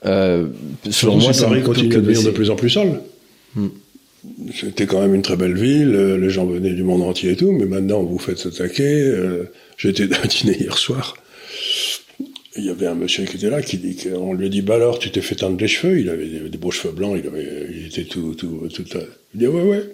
[0.06, 0.46] Euh,
[0.88, 3.02] selon moi, Paris continue à devenir de plus en plus sale.
[3.54, 3.68] Hmm.
[4.54, 7.36] C'était quand même une très belle ville, euh, les gens venaient du monde entier et
[7.36, 9.02] tout, mais maintenant vous faites attaquer.
[9.02, 11.16] Euh, J'étais à dîner hier soir
[12.56, 14.74] il y avait un monsieur qui était là qui dit qu'on lui a dit bah
[14.74, 16.00] alors tu t'es fait teindre les cheveux.
[16.00, 18.84] Il avait des, beaux cheveux blancs il avait il était tout tout tout
[19.34, 19.84] il dit ouais ouais.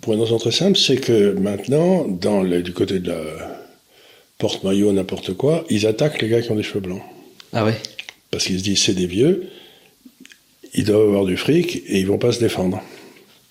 [0.00, 3.22] Pour une raison très simple c'est que maintenant dans les, du côté de la
[4.38, 7.02] porte maillot n'importe quoi ils attaquent les gars qui ont des cheveux blancs.
[7.54, 7.76] Ah ouais.
[8.30, 9.48] Parce qu'ils se disent c'est des vieux
[10.74, 12.82] ils doivent avoir du fric et ils vont pas se défendre.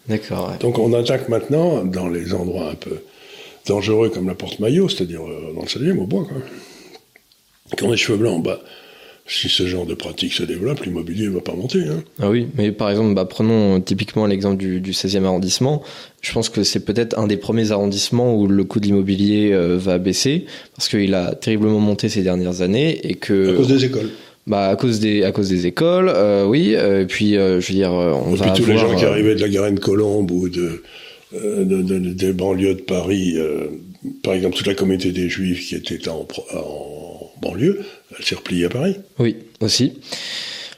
[0.08, 3.02] D'accord donc on attaque maintenant dans les endroits un peu
[3.66, 6.38] dangereux comme la porte maillot c'est-à-dire euh, dans le 7 au bois quoi
[7.78, 8.62] quand on a les cheveux blancs, bah,
[9.28, 11.80] si ce genre de pratique se développe, l'immobilier ne va pas monter.
[11.80, 12.04] Hein.
[12.20, 15.84] Ah oui, mais par exemple, bah, prenons typiquement l'exemple du, 16e arrondissement.
[16.22, 19.78] Je pense que c'est peut-être un des premiers arrondissements où le coût de l'immobilier euh,
[19.78, 23.00] va baisser, parce qu'il a terriblement monté ces dernières années.
[23.08, 24.10] Et que, à cause des écoles
[24.48, 27.76] bah à cause des à cause des écoles euh, oui euh, et puis je veux
[27.76, 30.82] dire on et puis tous les gens qui arrivaient de la Garenne-Colombe ou de,
[31.32, 33.38] des banlieues de Paris
[34.24, 37.82] par exemple toute la communauté des juifs qui était en, en banlieue,
[38.18, 38.98] elle s'est repliée à Paris.
[39.20, 39.94] Oui, aussi.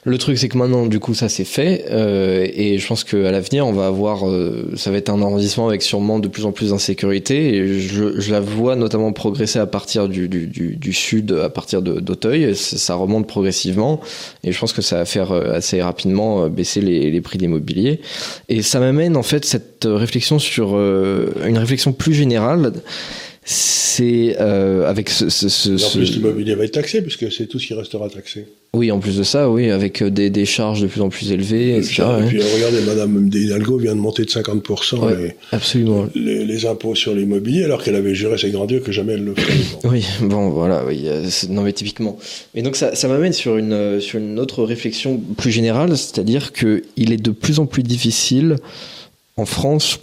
[0.06, 3.30] Le truc, c'est que maintenant, du coup, ça c'est fait, euh, et je pense qu'à
[3.30, 6.52] l'avenir, on va avoir, euh, ça va être un arrondissement avec sûrement de plus en
[6.52, 10.92] plus d'insécurité, et je, je, la vois notamment progresser à partir du, du, du, du
[10.92, 14.02] sud, à partir d'Auteuil, ça remonte progressivement,
[14.42, 17.38] et je pense que ça va faire euh, assez rapidement euh, baisser les, les prix
[17.38, 18.00] d'immobilier.
[18.50, 22.72] Et ça m'amène en fait cette réflexion sur une réflexion plus générale
[23.44, 27.58] c'est euh, avec ce, ce, ce, en plus, l'immobilier va être taxé, puisque c'est tout
[27.58, 28.46] ce qui restera taxé.
[28.72, 31.30] Oui, en plus de ça, oui, avec euh, des, des charges de plus en plus
[31.30, 32.04] élevées, etc.
[32.24, 36.08] Et puis, regardez, Madame Hidalgo vient de monter de 50% les, absolument.
[36.14, 39.34] Les, les, impôts sur l'immobilier, alors qu'elle avait juré ses grandeurs que jamais elle le
[39.34, 39.54] ferait.
[39.84, 42.18] oui, bon, voilà, oui, euh, non mais typiquement.
[42.54, 47.12] Et donc ça, ça m'amène sur une, sur une autre réflexion plus générale, c'est-à-dire qu'il
[47.12, 48.56] est de plus en plus difficile
[49.36, 50.00] en France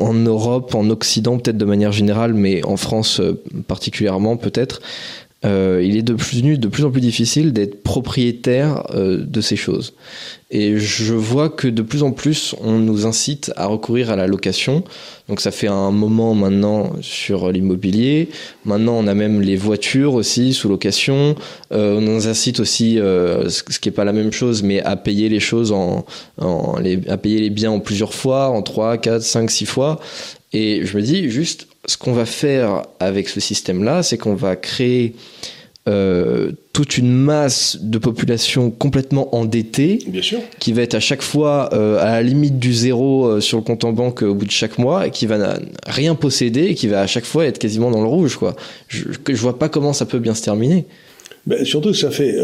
[0.00, 4.80] en Europe, en Occident peut-être de manière générale, mais en France euh, particulièrement peut-être,
[5.44, 9.94] euh, il est devenu de plus en plus difficile d'être propriétaire euh, de ces choses.
[10.50, 14.26] Et je vois que de plus en plus, on nous incite à recourir à la
[14.26, 14.82] location.
[15.28, 18.30] Donc ça fait un moment maintenant sur l'immobilier.
[18.64, 21.36] Maintenant, on a même les voitures aussi sous location.
[21.70, 25.28] Euh, on nous incite aussi, ce qui n'est pas la même chose, mais à payer
[25.28, 26.04] les choses en
[26.80, 30.00] les, à payer les biens en plusieurs fois, en 3, 4, 5, 6 fois.
[30.52, 34.56] Et je me dis juste, ce qu'on va faire avec ce système-là, c'est qu'on va
[34.56, 35.14] créer
[35.88, 40.38] euh, toute une masse de population complètement endettée, Bien sûr.
[40.58, 43.64] qui va être à chaque fois euh, à la limite du zéro euh, sur le
[43.64, 46.88] compte en banque au bout de chaque mois, et qui va rien posséder, et qui
[46.88, 48.36] va à chaque fois être quasiment dans le rouge.
[48.36, 48.54] Quoi.
[48.88, 50.84] Je, je vois pas comment ça peut bien se terminer.
[51.46, 52.36] Ben, surtout, ça fait.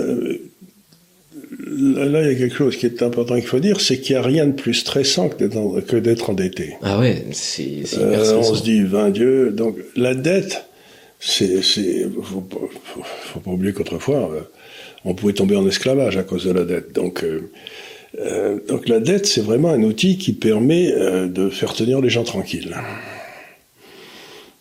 [1.66, 4.20] Là, il y a quelque chose qui est important qu'il faut dire, c'est qu'il n'y
[4.20, 6.74] a rien de plus stressant que d'être endetté.
[6.82, 9.50] Ah ouais, c'est euh, On se dit, 20 Dieu.
[9.50, 10.66] Donc, la dette,
[11.20, 11.62] c'est.
[11.62, 14.40] Faut, faut, faut, pas oublier qu'autrefois, euh,
[15.04, 16.92] on pouvait tomber en esclavage à cause de la dette.
[16.92, 17.50] Donc, euh,
[18.18, 22.10] euh donc la dette, c'est vraiment un outil qui permet euh, de faire tenir les
[22.10, 22.76] gens tranquilles.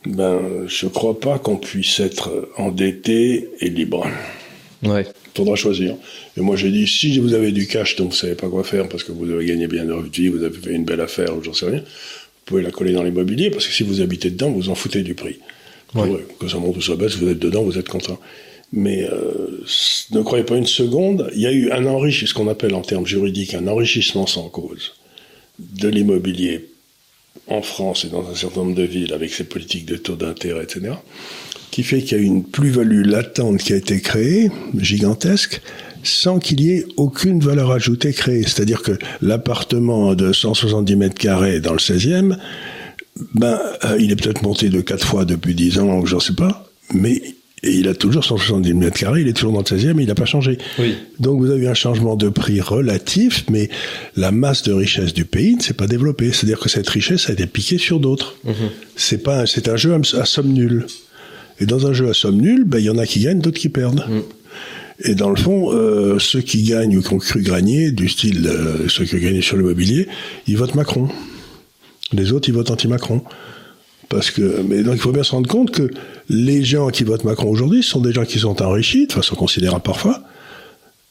[0.05, 4.05] Ben, je crois pas qu'on puisse être endetté et libre.
[4.83, 5.05] Ouais.
[5.35, 5.95] Faudra choisir.
[6.37, 8.87] Et moi, j'ai dit, si vous avez du cash dont vous savez pas quoi faire
[8.89, 11.43] parce que vous avez gagné bien votre vie, vous avez fait une belle affaire ou
[11.43, 14.51] j'en sais rien, vous pouvez la coller dans l'immobilier parce que si vous habitez dedans,
[14.51, 15.39] vous en foutez du prix.
[15.95, 16.09] Ouais.
[16.39, 18.19] Que ça monte ou ça baisse, vous êtes dedans, vous êtes content.
[18.71, 19.63] Mais euh,
[20.11, 22.81] ne croyez pas une seconde, il y a eu un enrichissement, ce qu'on appelle en
[22.81, 24.93] termes juridiques un enrichissement sans cause
[25.59, 26.69] de l'immobilier
[27.47, 30.63] en France et dans un certain nombre de villes avec ces politiques de taux d'intérêt,
[30.63, 30.93] etc.,
[31.73, 35.59] qui fait qu'il y a une plus-value latente qui a été créée, gigantesque,
[36.03, 38.43] sans qu'il y ait aucune valeur ajoutée créée.
[38.43, 38.91] C'est-à-dire que
[39.23, 42.37] l'appartement de 170 mètres carrés dans le 16e,
[43.33, 46.35] ben, euh, il est peut-être monté de quatre fois depuis 10 ans, ou j'en sais
[46.35, 47.23] pas, mais
[47.63, 50.07] et il a toujours 170 mètres carrés, il est toujours dans le 16e, mais il
[50.07, 50.59] n'a pas changé.
[50.77, 50.95] Oui.
[51.19, 53.69] Donc vous avez un changement de prix relatif, mais
[54.15, 56.33] la masse de richesse du pays ne s'est pas développée.
[56.33, 58.35] C'est-à-dire que cette richesse a été piquée sur d'autres.
[58.43, 58.53] Mhm.
[58.97, 60.85] C'est pas, c'est un jeu à somme nulle.
[61.59, 63.59] Et dans un jeu à somme nulle, ben, il y en a qui gagnent, d'autres
[63.59, 64.05] qui perdent.
[64.09, 64.23] Mhm.
[65.05, 68.45] Et dans le fond, euh, ceux qui gagnent ou qui ont cru gagner, du style
[68.47, 70.07] euh, ceux qui ont gagné sur l'immobilier,
[70.47, 71.09] ils votent Macron.
[72.13, 73.21] Les autres, ils votent anti-Macron.
[74.09, 75.89] Parce que, mais donc il faut bien se rendre compte que
[76.29, 79.81] les gens qui votent Macron aujourd'hui sont des gens qui sont enrichis, de façon considérable
[79.81, 80.21] parfois,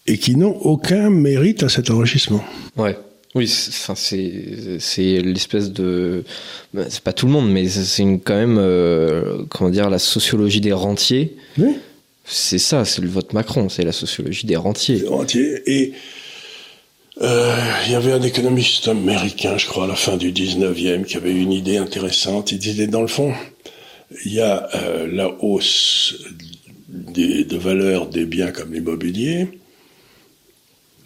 [0.06, 2.44] et qui n'ont aucun mérite à cet enrichissement.
[2.76, 2.96] Ouais.
[3.34, 6.24] Oui, enfin c'est c'est l'espèce de
[6.88, 10.72] c'est pas tout le monde, mais c'est quand même euh, comment dire la sociologie des
[10.72, 11.36] rentiers.
[11.56, 11.76] Oui.
[12.24, 15.00] C'est ça, c'est le vote Macron, c'est la sociologie des rentiers.
[15.00, 15.92] Des rentiers et
[17.20, 21.16] euh, il y avait un économiste américain, je crois, à la fin du 19e, qui
[21.16, 22.52] avait une idée intéressante.
[22.52, 23.34] Il disait, dans le fond,
[24.24, 26.16] il y a euh, la hausse
[26.88, 29.48] des, de valeur des biens comme l'immobilier,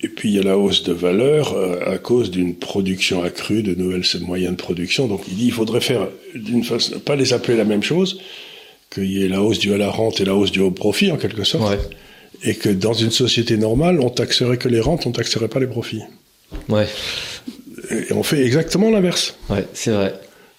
[0.06, 3.64] et puis il y a la hausse de valeur euh, à cause d'une production accrue,
[3.64, 5.08] de nouvelles moyens de production.
[5.08, 8.20] Donc il dit, il faudrait faire d'une façon, pas les appeler la même chose,
[8.88, 11.10] qu'il y ait la hausse due à la rente et la hausse due au profit,
[11.10, 11.68] en quelque sorte.
[11.68, 11.80] Ouais.
[12.44, 15.66] Et que dans une société normale, on taxerait que les rentes, on taxerait pas les
[15.66, 16.02] profits.
[16.68, 16.86] Ouais.
[17.90, 19.36] Et on fait exactement l'inverse.
[19.50, 20.14] Ouais, c'est vrai.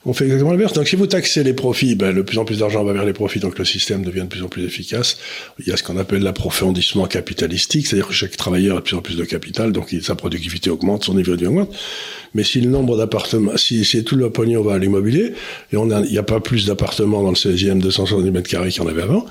[0.10, 0.72] On fait exactement l'inverse.
[0.72, 3.12] Donc si vous taxez les profits, ben, de plus en plus d'argent va vers les
[3.12, 5.18] profits, donc le système devient de plus en plus efficace.
[5.60, 8.96] Il y a ce qu'on appelle l'approfondissement capitalistique, c'est-à-dire que chaque travailleur a de plus
[8.96, 11.76] en plus de capital, donc sa productivité augmente, son niveau de vie augmente.
[12.34, 15.34] Mais si le nombre d'appartements, si, si tout le pognon va à l'immobilier,
[15.74, 18.50] et on a, il n'y a pas plus d'appartements dans le 16e de 170 mètres
[18.50, 19.26] carrés qu'il y en avait avant,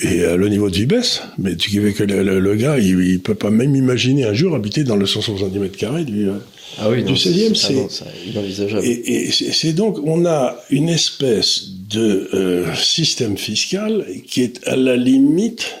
[0.00, 1.22] et euh, le niveau de vie baisse.
[1.38, 4.34] Mais tu veux que le, le, le gars, il, il, peut pas même imaginer un
[4.34, 6.34] jour habiter dans le 170 mètres carrés du, euh,
[6.78, 7.54] ah oui, du 16e.
[7.54, 8.84] C'est.
[8.84, 14.76] Et, et c'est donc, on a une espèce de euh, système fiscal qui est à
[14.76, 15.74] la limite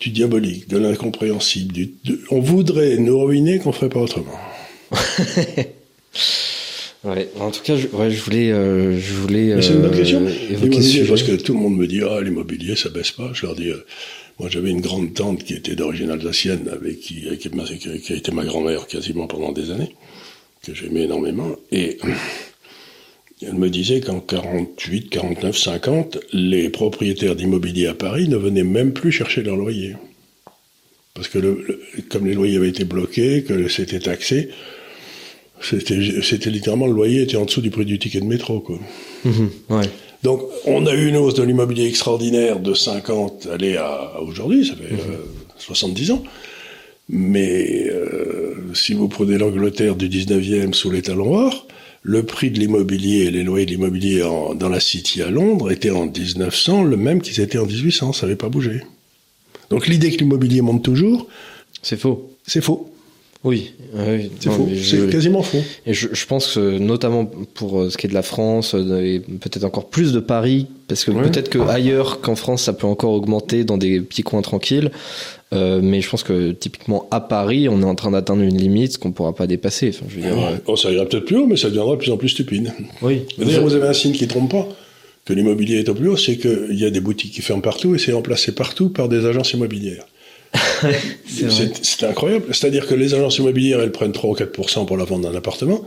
[0.00, 1.88] du diabolique, de l'incompréhensible.
[2.30, 4.38] On voudrait nous ruiner qu'on ferait pas autrement.
[7.04, 9.54] Ouais, en tout cas, je, ouais, je voulais, euh, je voulais.
[9.54, 10.26] Mais c'est une bonne question.
[10.26, 11.04] ce sujet.
[11.04, 13.30] parce que tout le monde me dit ah l'immobilier ça baisse pas.
[13.34, 13.84] Je leur dis, euh,
[14.38, 17.50] moi j'avais une grande tante qui était d'origine alsacienne, avec qui, qui,
[17.98, 19.94] qui a été ma grand-mère quasiment pendant des années,
[20.62, 21.98] que j'aimais énormément, et
[23.42, 28.94] elle me disait qu'en 48, 49, 50, les propriétaires d'immobilier à Paris ne venaient même
[28.94, 29.94] plus chercher leur loyer.
[31.12, 34.48] Parce que le, le, comme les loyers avaient été bloqués, que c'était taxé,
[35.64, 38.78] c'était, c'était littéralement le loyer était en dessous du prix du ticket de métro, quoi.
[39.24, 39.30] Mmh,
[39.70, 39.90] ouais.
[40.22, 44.66] Donc, on a eu une hausse de l'immobilier extraordinaire de 50 aller à, à aujourd'hui,
[44.66, 45.10] ça fait mmh.
[45.10, 45.16] euh,
[45.58, 46.22] 70 ans.
[47.08, 51.66] Mais euh, si vous prenez l'Angleterre du 19e sous les talons or,
[52.02, 55.70] le prix de l'immobilier et les loyers de l'immobilier en, dans la City à Londres
[55.70, 58.82] étaient en 1900 le même qu'ils étaient en 1800, ça n'avait pas bougé.
[59.70, 61.26] Donc l'idée que l'immobilier monte toujours,
[61.82, 62.30] c'est faux.
[62.46, 62.93] C'est faux.
[63.44, 63.74] Oui,
[64.40, 64.68] c'est faux.
[64.82, 65.62] C'est quasiment faux.
[65.86, 69.04] Et je, je, pense que notamment pour euh, ce qui est de la France euh,
[69.04, 72.86] et peut-être encore plus de Paris, parce que peut-être que ailleurs qu'en France, ça peut
[72.86, 74.90] encore augmenter dans des petits coins tranquilles.
[75.54, 78.98] Euh, mais je pense que typiquement à Paris, on est en train d'atteindre une limite
[78.98, 79.90] qu'on pourra pas dépasser.
[79.90, 82.00] Enfin, je veux dire, euh, oh, ça ira peut-être plus haut, mais ça deviendra de
[82.00, 82.72] plus en plus stupide.
[83.02, 83.22] Oui.
[83.38, 84.66] D'ailleurs, vous avez un signe qui trompe pas
[85.24, 87.94] que l'immobilier est au plus haut, c'est qu'il y a des boutiques qui ferment partout
[87.94, 90.04] et c'est remplacé partout par des agences immobilières.
[91.82, 92.46] c'est incroyable.
[92.52, 95.84] C'est-à-dire que les agences immobilières, elles prennent 3 ou 4% pour la vente d'un appartement.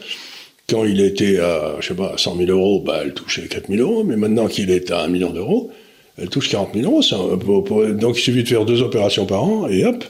[0.70, 3.82] Quand il était à, je sais pas, 100 000 euros, bah, elle touchait 4 000
[3.82, 4.04] euros.
[4.04, 5.72] Mais maintenant qu'il est à 1 million d'euros,
[6.18, 7.02] elle touche 40 000 euros.
[7.94, 10.04] donc il suffit de faire deux opérations par an et hop.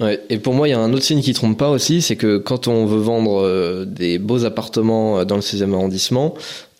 [0.00, 2.16] Ouais, et pour moi, il y a un autre signe qui trompe pas aussi, c'est
[2.16, 6.34] que quand on veut vendre euh, des beaux appartements euh, dans le 16e arrondissement,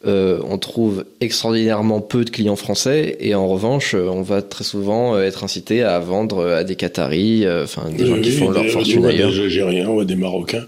[0.05, 4.65] euh, on trouve extraordinairement peu de clients français et en revanche, euh, on va très
[4.65, 8.67] souvent euh, être incité à vendre à des Qataris, enfin des gens qui font leur
[8.67, 9.31] fortune ailleurs.
[9.31, 10.67] Des Algériens ou des Marocains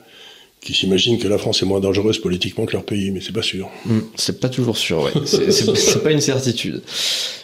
[0.64, 3.42] qui s'imaginent que la France est moins dangereuse politiquement que leur pays, mais c'est pas
[3.42, 3.68] sûr.
[3.84, 5.12] Hmm, c'est pas toujours sûr, ouais.
[5.24, 6.82] C'est pas une certitude.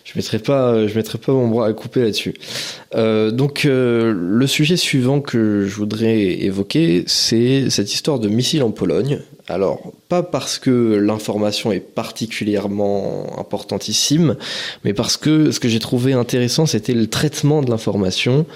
[0.05, 2.35] Je mettrai pas, je mettrai pas mon bras à couper là-dessus.
[2.97, 8.73] Euh, donc le sujet suivant que je voudrais évoquer, c'est cette histoire de missiles en
[8.73, 9.21] Pologne.
[9.51, 14.37] Alors, pas parce que l'information est particulièrement importantissime,
[14.85, 18.47] mais parce que ce que j'ai trouvé intéressant, c'était le traitement de l'information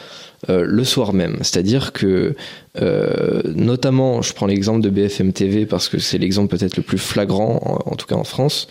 [0.51, 1.37] euh, le soir même.
[1.41, 2.35] C'est-à-dire que,
[2.81, 6.99] euh, notamment, je prends l'exemple de BFM TV parce que c'est l'exemple peut-être le plus
[6.99, 8.69] flagrant, en, tout cas en France.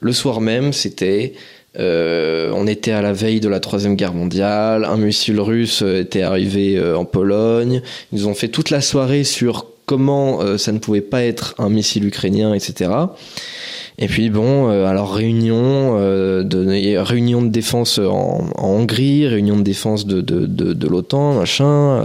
[0.00, 1.34] Le soir même, c'était
[1.78, 6.22] euh, on était à la veille de la troisième guerre mondiale, un missile russe était
[6.22, 7.82] arrivé en Pologne.
[8.12, 11.68] Ils ont fait toute la soirée sur comment euh, ça ne pouvait pas être un
[11.68, 12.90] missile ukrainien, etc.
[13.98, 19.62] Et puis bon, euh, alors réunion euh, de réunion de défense en, Hongrie, réunion de
[19.62, 22.02] défense de, de, de, l'OTAN, machin.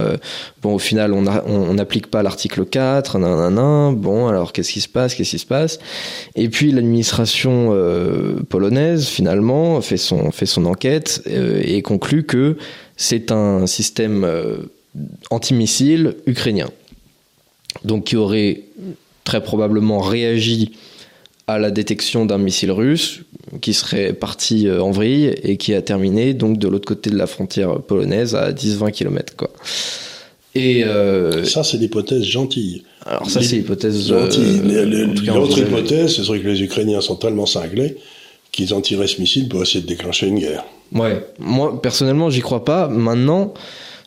[0.60, 3.90] bon, au final, on n'applique pas l'article 4, nanana.
[3.96, 5.78] Bon, alors qu'est-ce qui se passe Qu'est-ce qui se passe?
[6.36, 7.74] Et puis l'administration
[8.50, 12.58] polonaise finalement fait son fait son enquête et conclut que
[12.98, 14.26] c'est un système
[15.30, 16.68] antimissile ukrainien
[17.84, 18.62] donc qui aurait
[19.24, 20.72] très probablement réagi
[21.46, 23.20] à la détection d'un missile russe
[23.62, 27.16] qui serait parti euh, en vrille et qui a terminé donc de l'autre côté de
[27.16, 29.50] la frontière polonaise à 10-20 km quoi.
[30.54, 32.82] Et euh, ça c'est l'hypothèse gentille.
[33.06, 35.26] Alors ça c'est l'hypothèse euh, gentille.
[35.26, 37.96] L'autre hypothèse, ce serait que les Ukrainiens sont tellement cinglés
[38.52, 40.64] qu'ils ont tiré ce missile pour essayer de déclencher une guerre.
[40.92, 42.88] Ouais, moi personnellement j'y crois pas.
[42.88, 43.54] Maintenant,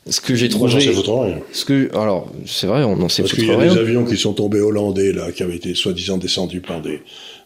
[0.10, 0.74] ce que j'ai trouvé.
[0.74, 1.40] rien.
[1.52, 4.18] Ce que, alors, c'est vrai, on n'en sait Parce qu'il y a des avions qui
[4.18, 7.02] sont tombés hollandais, là, qui avaient été soi-disant descendus par des,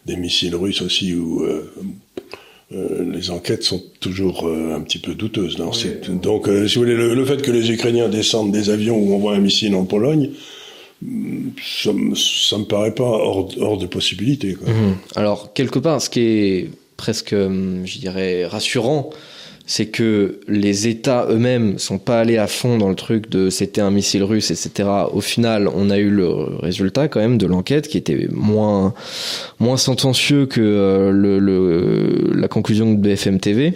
[0.06, 1.70] des missiles russes aussi, où euh,
[2.72, 5.58] euh, les enquêtes sont toujours euh, un petit peu douteuses.
[5.58, 5.70] Non?
[6.22, 9.34] Donc, si vous voulez, le, fait que les Ukrainiens descendent des avions où on voit
[9.34, 10.30] un missile en Pologne,
[11.62, 14.54] ça, ça me paraît pas hors, hors de possibilité.
[14.54, 14.72] Quoi.
[14.72, 14.96] Mhm.
[15.14, 19.10] Alors, quelque part, ce qui est presque, je dirais, rassurant,
[19.66, 23.80] c'est que les États eux-mêmes sont pas allés à fond dans le truc de c'était
[23.80, 24.88] un missile russe, etc.
[25.12, 28.94] Au final, on a eu le résultat quand même de l'enquête qui était moins
[29.58, 33.74] moins sentencieux que euh, le, la conclusion de BFM TV.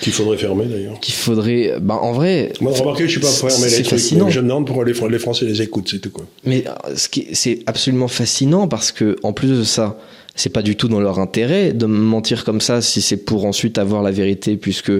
[0.00, 1.00] Qu'il faudrait fermer d'ailleurs.
[1.00, 2.52] Qu'il faudrait, bah en vrai.
[2.60, 3.88] Moi, remarquez, je suis pas fermer les trucs.
[3.88, 4.28] Fascinant.
[4.28, 6.26] je me demande pourquoi les, les Français les écoutent, c'est tout quoi.
[6.44, 9.98] Mais euh, ce qui, c'est absolument fascinant parce que en plus de ça,
[10.40, 13.78] c'est pas du tout dans leur intérêt de mentir comme ça si c'est pour ensuite
[13.78, 14.92] avoir la vérité, puisque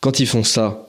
[0.00, 0.86] quand ils font ça,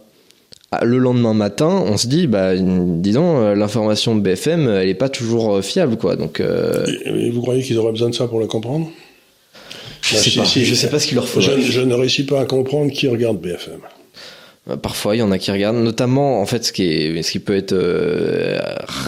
[0.71, 4.93] ah, le lendemain matin, on se dit, bah, disons, euh, l'information de BFM, elle est
[4.93, 6.17] pas toujours euh, fiable, quoi.
[6.17, 8.89] Donc, euh, et, vous croyez qu'ils auraient besoin de ça pour la comprendre?
[10.01, 10.43] Je, ne sais, pas.
[10.43, 11.39] je sais pas ce qu'il leur faut.
[11.39, 13.79] Je, je, ne réussis pas à comprendre qui regarde BFM.
[14.75, 17.39] Parfois, il y en a qui regardent, notamment en fait ce qui est, ce qui
[17.39, 18.59] peut être euh,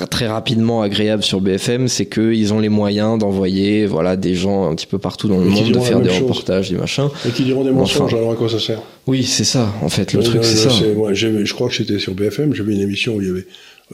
[0.10, 4.76] très rapidement agréable sur BFM, c'est qu'ils ont les moyens d'envoyer voilà des gens un
[4.76, 7.10] petit peu partout dans le monde, de faire des reportages, des machins.
[7.28, 8.14] Et qui diront des mensonges.
[8.14, 8.82] alors à quoi ça sert?
[9.06, 9.74] Oui, c'est ça.
[9.82, 10.70] En fait, le truc c'est ça.
[10.96, 12.54] Moi, je crois que c'était sur BFM.
[12.54, 13.48] J'avais une émission où il y avait,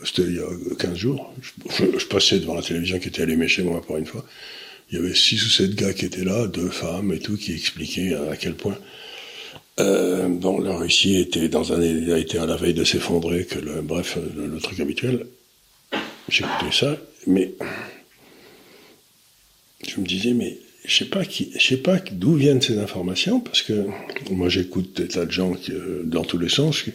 [0.04, 1.34] c'était il y a 15 jours.
[1.69, 4.23] Je, je, passais devant la télévision qui était allumée chez moi pour une fois.
[4.91, 7.54] Il y avait six ou sept gars qui étaient là, deux femmes et tout, qui
[7.54, 8.78] expliquaient à quel point
[9.79, 13.59] euh, bon, la Russie était dans un, a été à la veille de s'effondrer, que
[13.59, 15.25] le, bref, le, truc habituel.
[16.29, 17.53] J'écoutais ça, mais
[19.88, 23.39] je me disais, mais je sais pas qui, je sais pas d'où viennent ces informations,
[23.39, 23.85] parce que
[24.31, 26.85] moi j'écoute des tas de gens qui, euh, dans tous les sens.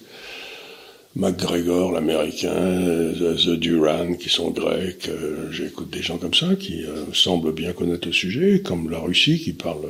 [1.17, 7.13] McGregor, l'américain, The Duran, qui sont grecs, euh, j'écoute des gens comme ça qui euh,
[7.13, 9.89] semblent bien connaître le sujet, comme la Russie qui parle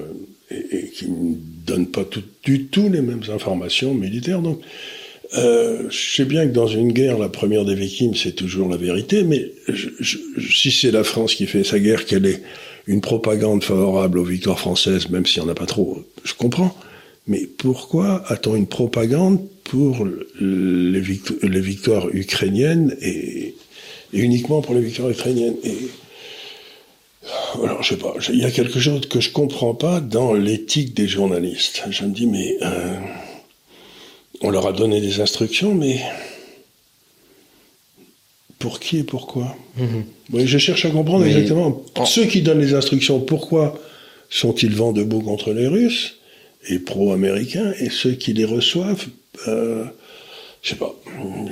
[0.50, 1.06] et, qui
[1.66, 2.04] donne pas
[2.44, 4.42] du tout les mêmes informations militaires.
[4.42, 4.60] Donc,
[5.38, 8.76] euh, je sais bien que dans une guerre, la première des victimes, c'est toujours la
[8.76, 9.52] vérité, mais
[10.50, 12.42] si c'est la France qui fait sa guerre, qu'elle est
[12.86, 16.76] une propagande favorable aux victoires françaises, même s'il n'y en a pas trop, je comprends.
[17.28, 20.04] Mais pourquoi a-t-on une propagande pour
[20.40, 23.54] les, victoires ukrainiennes et,
[24.12, 25.54] uniquement pour les victoires ukrainiennes?
[25.62, 25.76] Et,
[27.62, 30.94] alors, je sais pas, il y a quelque chose que je comprends pas dans l'éthique
[30.94, 31.82] des journalistes.
[31.90, 32.94] Je me dis, mais euh,
[34.40, 36.00] on leur a donné des instructions, mais
[38.58, 39.56] pour qui et pourquoi?
[39.76, 40.46] Mhm.
[40.46, 41.82] Je cherche à comprendre exactement.
[42.04, 43.78] Ceux qui donnent les instructions, pourquoi
[44.28, 46.18] sont-ils vent debout contre les Russes
[46.68, 49.06] et pro-américains Et ceux qui les reçoivent,
[49.48, 49.84] euh,
[50.62, 50.94] je sais pas,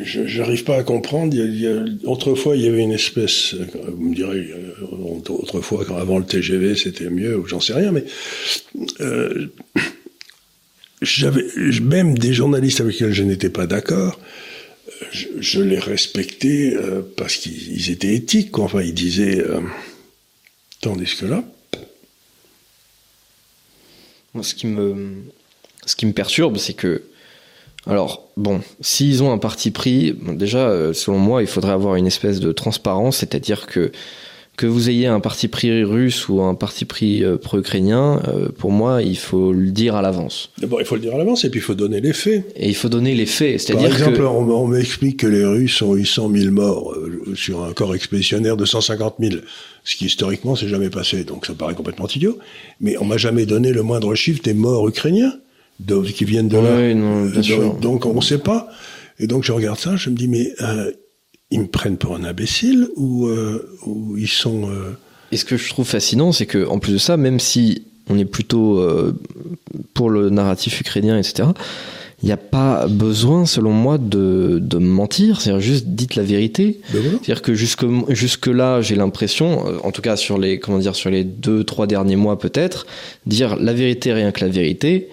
[0.02, 1.34] je n'arrive pas à comprendre.
[2.04, 4.74] autrefois, il y avait une espèce, vous me direz, euh,
[5.28, 8.04] autrefois, avant le TGV, c'était mieux, ou j'en sais rien, mais
[9.00, 9.46] euh,
[11.00, 11.46] j'avais
[11.80, 14.20] même des journalistes avec lesquels je n'étais pas d'accord.
[15.10, 18.58] Je, les respectais euh, parce qu'ils étaient éthiques.
[18.58, 19.42] Enfin, ils disaient,
[20.82, 21.44] tandis que là,
[24.42, 25.22] ce qui me,
[25.86, 27.02] ce qui me perturbe, c'est que
[27.86, 32.06] alors, bon, s'ils ont un parti pris, déjà, euh, selon moi, il faudrait avoir une
[32.06, 33.92] espèce de transparence, c'est-à-dire que
[34.56, 38.72] que vous ayez un parti pris russe ou un parti pris euh, pro-ukrainien, euh, pour
[38.72, 40.50] moi, il faut le dire à l'avance.
[40.58, 42.44] D'abord, il faut le dire à l'avance et puis il faut donner les faits.
[42.56, 43.60] Et il faut donner les faits.
[43.60, 46.92] C'est-à-dire Par exemple, on, m'explique que les Russes ont eu 100 000 morts
[47.36, 49.36] sur un corps expéditionnaire de 150 000,
[49.84, 52.36] ce qui historiquement s'est jamais passé, donc ça paraît complètement idiot.
[52.80, 55.34] Mais on m'a jamais donné le moindre chiffre des morts ukrainiens
[55.86, 56.94] qui viennent de là.
[56.94, 58.68] donc, donc, on ne sait pas.
[59.18, 60.92] Et donc je regarde ça, je me dis mais euh,
[61.50, 64.70] ils me prennent pour un imbécile ou, euh, ou ils sont.
[64.70, 64.96] Euh...
[65.32, 68.18] Et ce que je trouve fascinant, c'est que en plus de ça, même si on
[68.18, 69.18] est plutôt euh,
[69.94, 71.48] pour le narratif ukrainien, etc.
[72.22, 75.40] Il n'y a pas besoin, selon moi, de, de mentir.
[75.40, 76.80] C'est-à-dire juste dites la vérité.
[76.92, 80.96] Ben C'est-à-dire que jusque jusque là, j'ai l'impression, en tout cas sur les comment dire
[80.96, 82.86] sur les deux trois derniers mois peut-être,
[83.26, 85.08] dire la vérité rien que la vérité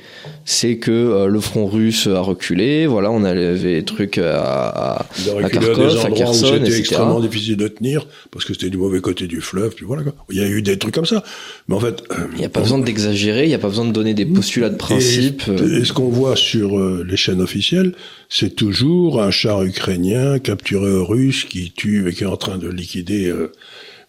[0.47, 2.85] c'est que euh, le front russe a reculé.
[2.85, 7.67] Voilà, on avait des trucs à, à, à Kharkov, à Kherson, C'était extrêmement difficile de
[7.67, 9.73] tenir parce que c'était du mauvais côté du fleuve.
[9.73, 10.13] Puis voilà, quoi.
[10.29, 11.23] il y a eu des trucs comme ça.
[11.67, 13.45] Mais en fait, euh, il n'y a pas besoin d'exagérer.
[13.45, 15.41] Il n'y a pas besoin de donner des postulats de principe.
[15.47, 17.95] Et, ce qu'on voit sur euh, les chaînes officielles,
[18.29, 22.59] c'est toujours un char ukrainien capturé aux Russes qui tue et qui est en train
[22.59, 23.33] de liquider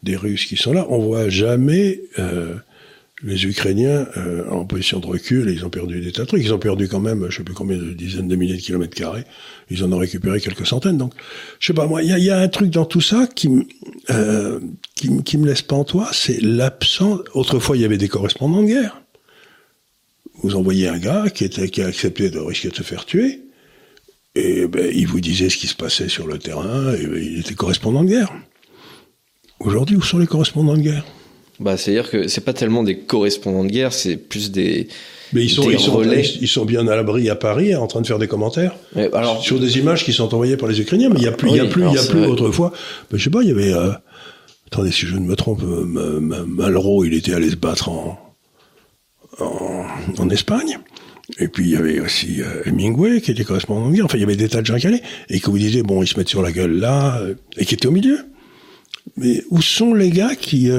[0.03, 0.87] des Russes qui sont là.
[0.91, 2.03] On voit jamais
[3.23, 6.43] les Ukrainiens, euh, en position de recul, ils ont perdu des tas de trucs.
[6.43, 8.95] Ils ont perdu quand même, je sais plus combien de dizaines de milliers de kilomètres
[8.95, 9.25] carrés.
[9.71, 10.99] Ils en ont récupéré quelques centaines.
[10.99, 11.15] Donc,
[11.59, 13.49] je sais pas moi, il y a, un truc dans tout ça qui,
[14.11, 14.61] euh,
[14.95, 17.21] qui, qui me laisse pantois, c'est l'absence.
[17.33, 19.01] Autrefois, il y avait des correspondants de guerre.
[20.43, 23.41] Vous envoyez un gars qui était qui a accepté de risquer de se faire tuer,
[24.35, 27.41] et ben, il vous disait ce qui se passait sur le terrain, et ben, il
[27.41, 28.31] était correspondant de guerre.
[29.59, 31.07] Aujourd'hui, où sont les correspondants de guerre?
[31.59, 34.89] Bah, c'est-à-dire que c'est pas tellement des correspondants de guerre, c'est plus des.
[35.33, 38.07] Mais ils sont, ils sont, ils sont, bien à l'abri à Paris, en train de
[38.07, 38.77] faire des commentaires.
[39.13, 41.51] alors, sur des images qui sont envoyées par les Ukrainiens, mais il y a plus,
[41.51, 42.73] il y a plus, il y a plus autrefois.
[43.11, 43.73] Mais je sais pas, il y avait.
[43.73, 43.91] Euh,
[44.67, 48.19] attendez, si je ne me trompe, euh, Malraux, il était allé se battre en,
[49.41, 49.85] en,
[50.19, 50.79] en Espagne.
[51.41, 54.05] Et puis il y avait aussi euh, Hemingway qui était correspondant de guerre.
[54.05, 56.03] Enfin, il y avait des tas de gens qui allaient et qui vous disaient bon,
[56.03, 57.21] ils se mettent sur la gueule là,
[57.57, 58.19] et qui étaient au milieu.
[59.17, 60.71] Mais où sont les gars qui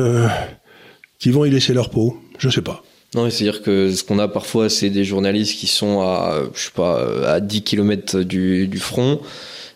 [1.20, 2.18] qui vont y laisser leur peau.
[2.38, 2.84] Je sais pas.
[3.16, 6.72] Non, c'est-à-dire que ce qu'on a parfois, c'est des journalistes qui sont à, je sais
[6.76, 9.22] pas, à 10 km du, front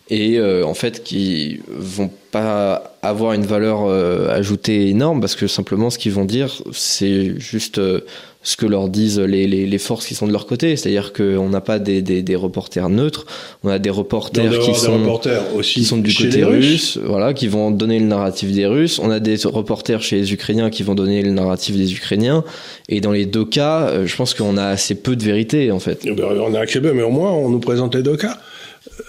[0.09, 5.47] et euh, en fait qui vont pas avoir une valeur euh, ajoutée énorme parce que
[5.47, 8.01] simplement ce qu'ils vont dire, c'est juste euh,
[8.43, 10.75] ce que leur disent les, les, les, forces qui sont de leur côté.
[10.75, 13.25] C'est-à-dire qu'on n'a pas des, des, des, reporters neutres,
[13.63, 15.19] on a des reporters, qui, sont,
[15.55, 18.99] aussi qui sont du côté russe, voilà, qui vont donner le narratif des Russes.
[18.99, 22.43] On a des reporters chez les Ukrainiens qui vont donner le narratif des Ukrainiens.
[22.89, 25.79] Et dans les deux cas, euh, je pense qu'on a assez peu de vérité, en
[25.79, 25.99] fait.
[26.03, 28.37] Eh ben, on a peu, mais au moins on nous présente les deux cas.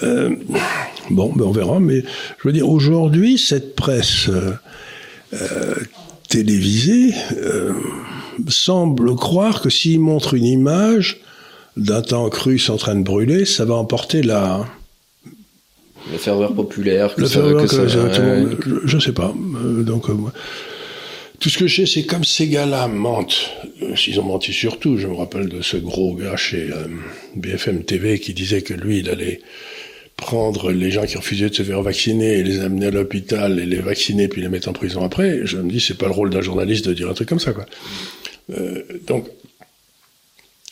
[0.03, 0.31] Euh,
[1.11, 2.03] bon, ben on verra, mais
[2.39, 4.53] je veux dire, aujourd'hui, cette presse euh,
[5.35, 5.75] euh
[6.29, 7.73] télévisée euh,
[8.49, 11.21] semble croire que s'il montre une image
[11.77, 14.67] d'un tank russe en train de brûler, ça va emporter la...
[16.11, 17.15] Le ferveur populaire.
[17.17, 19.33] Le ferveur, que, je, ne sais pas.
[19.65, 20.15] Euh, donc, euh,
[21.39, 23.51] tout ce que je sais, c'est comme ces gars-là mentent.
[23.83, 26.71] Euh, s'ils ont menti surtout, je me rappelle de ce gros gars chez
[27.37, 29.41] BFM TV qui disait que lui, il allait
[30.17, 33.67] prendre les gens qui refusaient de se faire vacciner et les amener à l'hôpital et
[33.67, 35.41] les vacciner puis les mettre en prison après.
[35.45, 37.53] Je me dis, c'est pas le rôle d'un journaliste de dire un truc comme ça,
[37.53, 37.67] quoi.
[38.51, 39.29] Euh, donc,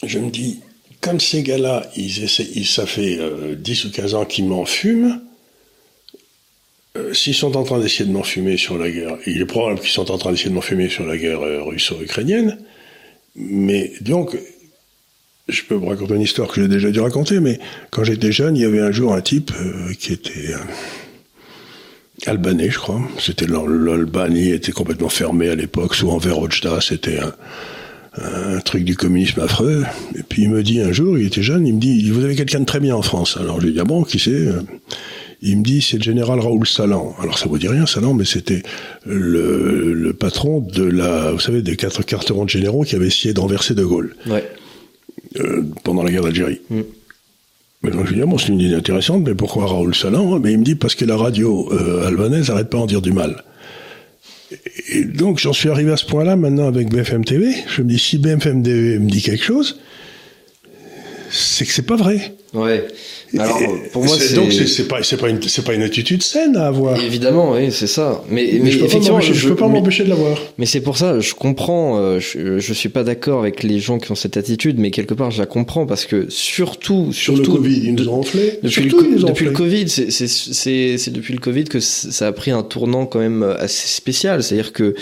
[0.02, 0.60] je me dis,
[1.00, 3.18] comme ces gars-là, ils ils, ça fait
[3.56, 5.20] 10 ou 15 ans qu'ils m'en fument,
[7.12, 10.10] s'ils sont en train d'essayer de m'enfumer sur la guerre, il est probable qu'ils sont
[10.10, 12.58] en train d'essayer de m'enfumer sur la guerre russo-ukrainienne,
[13.36, 14.36] mais donc,
[15.50, 17.58] je peux vous raconter une histoire que j'ai déjà dû raconter, mais
[17.90, 20.58] quand j'étais jeune, il y avait un jour un type euh, qui était euh,
[22.26, 23.00] albanais, je crois.
[23.18, 27.32] C'était l'Albanie était complètement fermée à l'époque, sous Enver Hoxha, c'était un,
[28.64, 29.84] truc du communisme affreux.
[30.18, 32.34] Et puis il me dit un jour, il était jeune, il me dit, vous avez
[32.34, 33.36] quelqu'un de très bien en France?
[33.40, 34.48] Alors je lui dis, ah bon, qui c'est?
[35.42, 37.14] Il me dit, c'est le général Raoul Salan.
[37.20, 38.62] Alors ça vous dit rien, Salan, mais c'était
[39.06, 43.32] le, le, patron de la, vous savez, des quatre carterons de généraux qui avaient essayé
[43.32, 44.14] d'enverser De Gaulle.
[44.26, 44.46] Ouais.
[45.38, 46.60] Euh, pendant la guerre d'Algérie.
[46.70, 46.80] Mm.
[47.82, 50.52] Mais donc je lui dis, bon, c'est une idée intéressante, mais pourquoi Raoul Salan Mais
[50.52, 53.42] il me dit, parce que la radio euh, albanaise n'arrête pas en dire du mal.
[54.88, 57.54] Et donc j'en suis arrivé à ce point-là maintenant avec BFM TV.
[57.68, 59.80] Je me dis, si BFM TV me dit quelque chose,
[61.30, 62.34] c'est que c'est pas vrai.
[62.52, 62.84] Ouais.
[63.38, 63.60] Alors,
[63.92, 66.66] pour moi, c'est donc c'est pas c'est pas une c'est pas une attitude saine à
[66.66, 67.00] avoir.
[67.00, 68.24] Évidemment, oui, c'est ça.
[68.28, 70.36] Mais, mais, je peux effectivement, je, je, peux pas m'empêcher de l'avoir.
[70.58, 71.98] Mais c'est pour ça, je comprends.
[71.98, 75.14] Euh, je, je suis pas d'accord avec les gens qui ont cette attitude, mais quelque
[75.14, 78.58] part, je la comprends parce que surtout, sur le Covid, ils nous ont enflé.
[78.64, 82.50] Depuis le, depuis le Covid, c'est c'est c'est depuis le Covid que ça a pris
[82.50, 84.42] un tournant quand même assez spécial.
[84.42, 84.96] C'est-à-dire que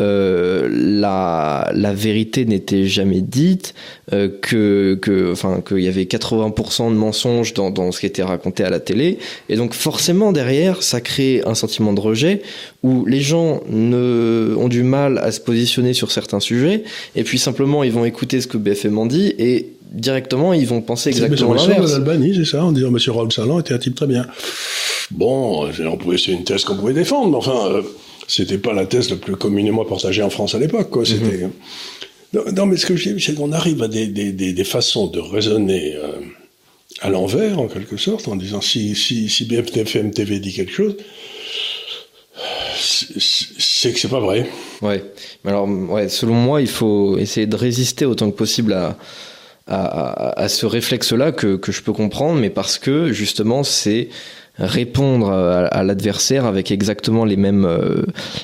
[0.00, 3.74] euh, la, la vérité n'était jamais dite,
[4.12, 8.22] euh, que, que, enfin, qu'il y avait 80% de mensonges dans, dans ce qui était
[8.22, 9.18] raconté à la télé,
[9.50, 12.40] et donc forcément derrière, ça crée un sentiment de rejet
[12.82, 16.84] où les gens ne, ont du mal à se positionner sur certains sujets,
[17.14, 20.80] et puis simplement ils vont écouter ce que BFM en dit et directement ils vont
[20.80, 21.86] penser exactement l'inverse.
[21.86, 24.26] C'est l'Albanie, c'est ça, en disant Monsieur Raoul Salan était un type très bien.
[25.10, 27.70] Bon, on pouvait, c'est une thèse qu'on pouvait défendre, mais enfin.
[27.70, 27.82] Euh,
[28.28, 30.90] c'était pas la thèse la plus communément partagée en France à l'époque.
[30.90, 31.04] Quoi.
[31.04, 31.48] C'était.
[32.34, 32.54] Mhm.
[32.54, 35.20] non, mais ce que je dis, c'est qu'on arrive à des, des, des, façons de
[35.20, 36.12] raisonner euh,
[37.00, 40.96] à l'envers, en quelque sorte, en disant si, si, si BFM TV dit quelque chose,
[42.74, 44.48] c'est que c'est pas vrai.
[44.80, 45.02] Ouais.
[45.44, 48.96] Alors, ouais, selon moi, il faut essayer de résister autant que possible à,
[49.66, 54.08] à, à ce réflexe-là que, que je peux comprendre, mais parce que justement, c'est
[54.58, 58.02] répondre à, l'adversaire avec exactement les mêmes euh,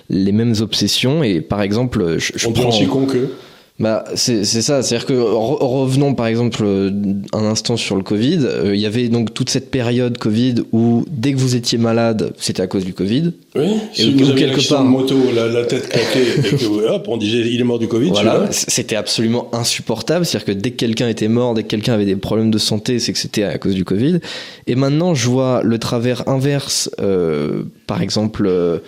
[0.08, 1.22] les mêmes obsessions.
[1.22, 3.30] Et par exemple je, je on prends aussi con que
[3.78, 6.90] bah, c'est ça, c'est-à-dire que revenons par exemple euh,
[7.32, 8.40] un instant sur le Covid.
[8.42, 12.32] Euh, il y avait donc toute cette période Covid où dès que vous étiez malade,
[12.38, 13.32] c'était à cause du Covid.
[13.54, 13.76] Oui.
[13.96, 17.48] Et si vous avez quelque part moto, la, tête claquée, et que hop, on disait
[17.48, 18.10] il est mort du Covid.
[18.10, 20.26] Voilà, c'était absolument insupportable.
[20.26, 22.98] C'est-à-dire que dès que quelqu'un était mort, dès que quelqu'un avait des problèmes de santé,
[22.98, 24.18] c'est que c'était à cause du Covid.
[24.66, 26.90] Et maintenant, je vois le travers inverse.
[27.00, 28.46] Euh, par exemple.
[28.46, 28.78] Euh,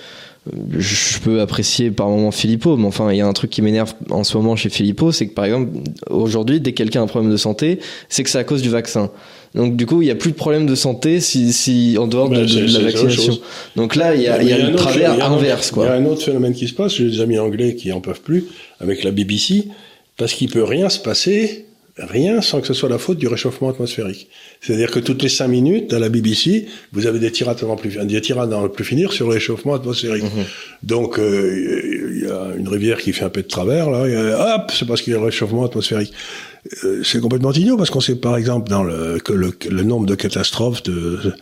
[0.77, 3.95] je peux apprécier par moment Philippot, mais enfin, il y a un truc qui m'énerve
[4.11, 5.71] en ce moment chez Philippot, c'est que par exemple,
[6.09, 7.79] aujourd'hui, dès que quelqu'un a un problème de santé,
[8.09, 9.11] c'est que c'est à cause du vaccin.
[9.55, 12.29] Donc du coup, il n'y a plus de problème de santé si, si en dehors
[12.29, 13.39] de, bah, la vaccination.
[13.77, 15.73] Donc là, il y a, il y a, le travers inverse.
[15.77, 18.01] Il y a un autre phénomène qui se passe, j'ai des amis anglais qui en
[18.01, 18.47] peuvent plus,
[18.81, 19.69] avec la BBC,
[20.17, 21.67] parce qu'il peut rien se passer
[22.01, 24.29] rien sans que ce soit la faute du réchauffement atmosphérique.
[24.61, 27.97] C'est-à-dire que toutes les cinq minutes, à la BBC, vous avez des tirades à plus,
[27.97, 30.25] des tirades à plus finir sur le réchauffement atmosphérique.
[30.25, 30.45] Mhm.
[30.83, 34.17] Donc, euh, il y a une rivière qui fait un peu de travers, là, et,
[34.17, 36.13] hop, c'est parce qu'il y a le réchauffement atmosphérique.
[36.85, 40.07] Euh, c'est complètement idiot, parce qu'on sait, par exemple, dans le, que le, le nombre
[40.07, 41.33] de catastrophes, de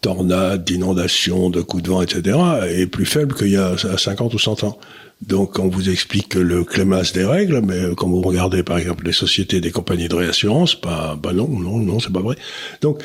[0.00, 4.38] tornades, d'inondations, de coups de vent, etc., est plus faible qu'il y a 50 ou
[4.38, 4.78] 100 ans.
[5.22, 9.06] Donc on vous explique que le clémasse des règles, mais quand vous regardez par exemple
[9.06, 12.36] les sociétés des compagnies de réassurance, bah, bah non, non, non, c'est pas vrai.
[12.82, 13.02] Donc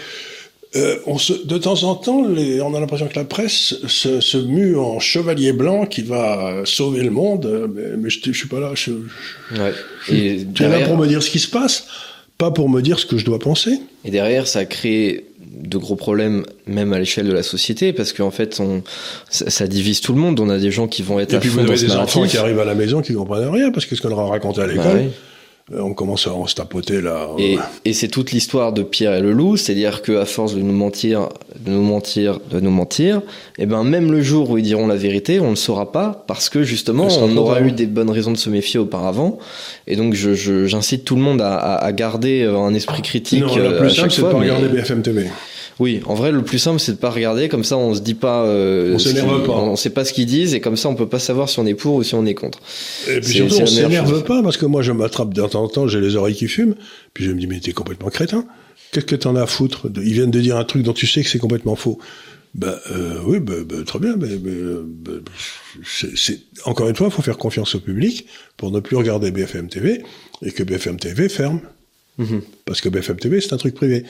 [0.75, 4.21] euh, on se, de temps en temps, les, on a l'impression que la presse se,
[4.21, 8.47] se, mue en chevalier blanc qui va sauver le monde, mais, mais je, je, suis
[8.47, 8.71] pas là.
[8.73, 9.73] Je, ouais.
[10.07, 11.87] je, là pour me dire ce qui se passe,
[12.37, 13.79] pas pour me dire ce que je dois penser.
[14.05, 18.31] Et derrière, ça crée de gros problèmes même à l'échelle de la société parce qu'en
[18.31, 18.83] fait on
[19.29, 20.39] ça, divise tout le monde.
[20.39, 22.59] On a des gens qui vont être et puis vous avez des enfants qui arrivent
[22.59, 24.83] à la maison qui comprennent rien parce que ce qu'on leur a raconté à l'école
[24.83, 25.09] bah euh,
[25.73, 27.29] on commence à se tapoter là.
[27.37, 30.73] Et, et c'est toute l'histoire de Pierre et le loup, c'est-à-dire qu'à force de nous
[30.73, 33.17] mentir, de nous mentir, de nous mentir,
[33.57, 35.91] et eh ben même le jour où ils diront la vérité, on ne le saura
[35.91, 39.37] pas parce que justement on aura eu des bonnes raisons de se méfier auparavant.
[39.87, 43.41] Et donc je, j'incite tout le monde à, à, garder un esprit critique.
[43.41, 45.27] Non, le plus simple c'est de pas regarder BFM TV.
[45.79, 47.49] Oui, en vrai, le plus simple, c'est de pas regarder.
[47.49, 48.45] Comme ça, on se dit pas.
[48.45, 49.53] Euh, on s'énerve pas.
[49.53, 51.65] On sait pas ce qu'ils disent et comme ça, on peut pas savoir si on
[51.65, 52.59] est pour ou si on est contre.
[53.07, 55.87] Et puis surtout, on s'énerve pas parce que moi, je m'attrape de temps en temps,
[55.87, 56.75] j'ai les oreilles qui fument.
[57.13, 58.45] Puis je me dis, mais t'es complètement crétin.
[58.91, 61.23] Qu'est-ce que t'en as à foutre Ils viennent de dire un truc dont tu sais
[61.23, 61.99] que c'est complètement faux.
[62.53, 64.17] Ben euh, oui, ben, ben, très bien.
[64.17, 65.21] Mais, ben,
[65.85, 69.69] c'est encore une fois, il faut faire confiance au public pour ne plus regarder BFM
[69.69, 70.03] TV
[70.41, 71.61] et que BFM TV ferme.
[72.17, 72.41] Mhm.
[72.65, 74.03] Parce que BFM TV, c'est un truc privé.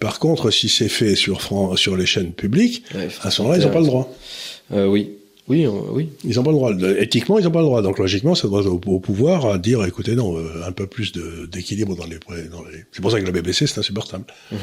[0.00, 1.40] Par contre, si c'est fait sur,
[1.78, 2.84] sur les chaînes publiques,
[3.22, 4.12] à ce moment-là, ils n'ont pas le droit.
[4.72, 5.12] Euh, oui.
[5.46, 6.08] Oui, euh, oui.
[6.24, 6.72] Ils n'ont pas le droit.
[6.98, 7.82] Éthiquement, ils n'ont pas le droit.
[7.82, 11.12] Donc, logiquement, ça doit au, au pouvoir à dire, écoutez, non, euh, un peu plus
[11.12, 12.84] d'équilibre dans les, dans les...
[12.92, 14.24] C'est pour ça que la BBC, c'est insupportable.
[14.50, 14.58] Mhm.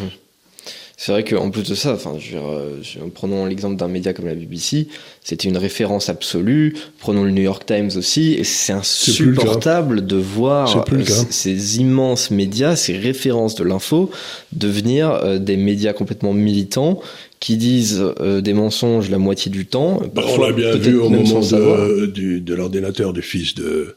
[1.04, 4.88] C'est vrai qu'en plus de ça, enfin, je prenons l'exemple d'un média comme la BBC,
[5.24, 6.76] c'était une référence absolue.
[7.00, 10.86] Prenons le New York Times aussi, et c'est insupportable de voir
[11.32, 14.12] ces immenses médias, ces références de l'info,
[14.52, 17.00] devenir des médias complètement militants
[17.40, 20.04] qui disent euh, des mensonges la moitié du temps.
[20.14, 23.96] Bah, on l'a bien vu au moment de, de l'ordinateur du fils de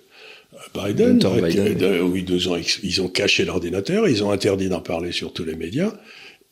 [0.74, 1.20] Biden,
[2.02, 5.54] où ils, ont, ils ont caché l'ordinateur, ils ont interdit d'en parler sur tous les
[5.54, 5.92] médias.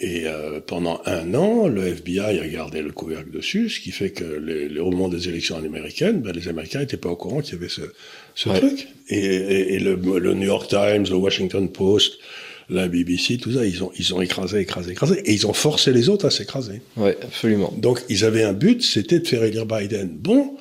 [0.03, 4.11] Et euh, pendant un an, le FBI a gardé le couvercle dessus, ce qui fait
[4.11, 7.55] que les, au moment des élections américaines, ben, les Américains n'étaient pas au courant qu'il
[7.55, 7.83] y avait ce,
[8.35, 8.89] ce truc.
[9.09, 12.19] Et, et, et le, le, New York Times, le Washington Post,
[12.69, 15.93] la BBC, tout ça, ils ont, ils ont écrasé, écrasé, écrasé, et ils ont forcé
[15.93, 16.83] les autres à s'écraser.
[16.97, 17.73] Oui, absolument.
[17.77, 20.09] Donc, ils avaient un but, c'était de faire élire Biden.
[20.09, 20.57] Bon,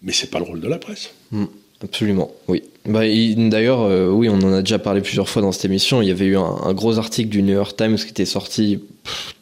[0.00, 1.10] mais c'est pas le rôle de la presse.
[1.32, 1.46] Hmm,
[1.82, 2.62] absolument, oui.
[2.86, 6.02] Bah, D'ailleurs, euh, oui, on en a déjà parlé plusieurs fois dans cette émission.
[6.02, 8.80] Il y avait eu un, gros article du New York Times qui était sorti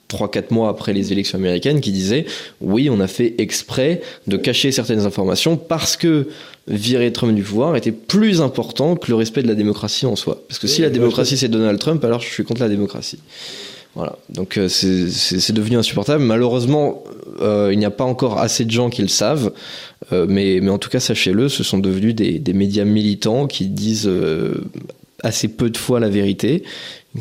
[0.09, 2.25] 3-4 mois après les élections américaines qui disait
[2.61, 6.29] oui, on a fait exprès de cacher certaines informations parce que
[6.69, 10.43] virer Trump du pouvoir était plus important que le respect de la démocratie en soi.
[10.49, 13.19] Parce que si la démocratie c'est Donald Trump, alors je suis contre la démocratie.
[13.95, 14.19] Voilà.
[14.29, 16.25] Donc euh, c'est devenu insupportable.
[16.25, 17.05] Malheureusement,
[17.41, 19.53] euh, il n'y a pas encore assez de gens qui le savent.
[20.13, 23.67] Euh, mais, mais en tout cas, sachez-le, ce sont devenus des, des médias militants qui
[23.67, 24.11] disent
[25.23, 26.65] assez peu de fois la vérité.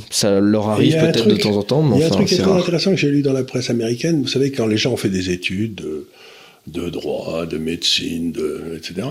[0.10, 2.36] Ça leur arrive peut-être de temps en temps, mais Il y a un truc qui
[2.36, 4.24] est très intéressant que j'ai lu dans la presse américaine.
[4.24, 6.08] Vous savez, quand les gens ont fait des études de,
[6.66, 9.08] de droit, de médecine, de, etc.,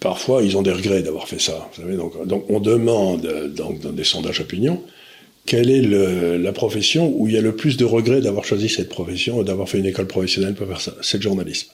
[0.00, 1.70] parfois ils ont des regrets d'avoir fait ça.
[1.72, 4.82] Vous savez, donc, donc on demande donc, dans des sondages opinion
[5.48, 5.80] quelle est
[6.38, 9.66] la profession où il y a le plus de regrets d'avoir choisi cette profession, d'avoir
[9.66, 11.68] fait une école professionnelle pour faire ça C'est le journalisme.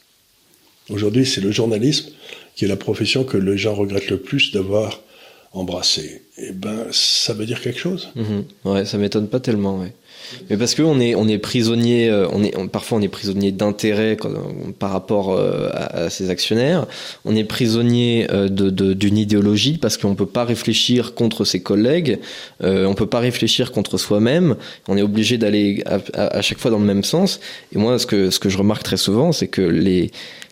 [0.90, 2.10] Aujourd'hui, c'est le journalisme
[2.54, 5.02] qui est la profession que les gens regrettent le plus d'avoir
[5.52, 8.10] embrasser, eh ben, ça veut dire quelque chose.
[8.14, 8.44] Mhm.
[8.64, 9.92] Ouais, ça m'étonne pas tellement, ouais.
[10.50, 14.16] Mais parce qu'on est, on est prisonnier, euh, on est, parfois on est prisonnier d'intérêt
[14.78, 16.86] par rapport euh, à, ses actionnaires.
[17.24, 22.18] On est prisonnier euh, d'une idéologie parce qu'on peut pas réfléchir contre ses collègues,
[22.62, 24.56] euh, on peut pas réfléchir contre soi-même.
[24.88, 25.82] On est obligé d'aller
[26.14, 27.40] à, chaque fois dans le même sens.
[27.74, 30.10] Et moi, ce que, ce que je remarque très souvent, c'est que les,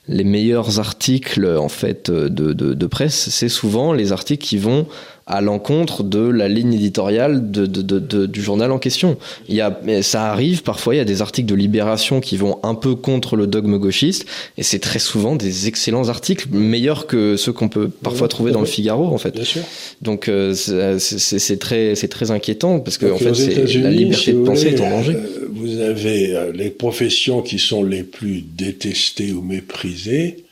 [0.09, 4.87] les meilleurs articles en fait de, de presse, c'est souvent les articles qui vont
[5.27, 9.17] à l'encontre de la ligne éditoriale de, de, du journal en question.
[9.49, 12.59] Il y a, ça arrive parfois, il y a des articles de Libération qui vont
[12.63, 14.27] un peu contre le dogme gauchiste,
[14.59, 18.61] et c'est très souvent des excellents articles, meilleurs que ceux qu'on peut parfois trouver dans
[18.61, 19.35] le Figaro, en fait.
[19.35, 19.63] Bien sûr.
[20.01, 23.33] Donc euh, c'est très, très inquiétant parce que en fait,
[23.79, 25.15] la liberté de penser est en danger.
[25.15, 30.45] Euh, vous avez euh, les professions qui sont les plus détestées ou méprisées,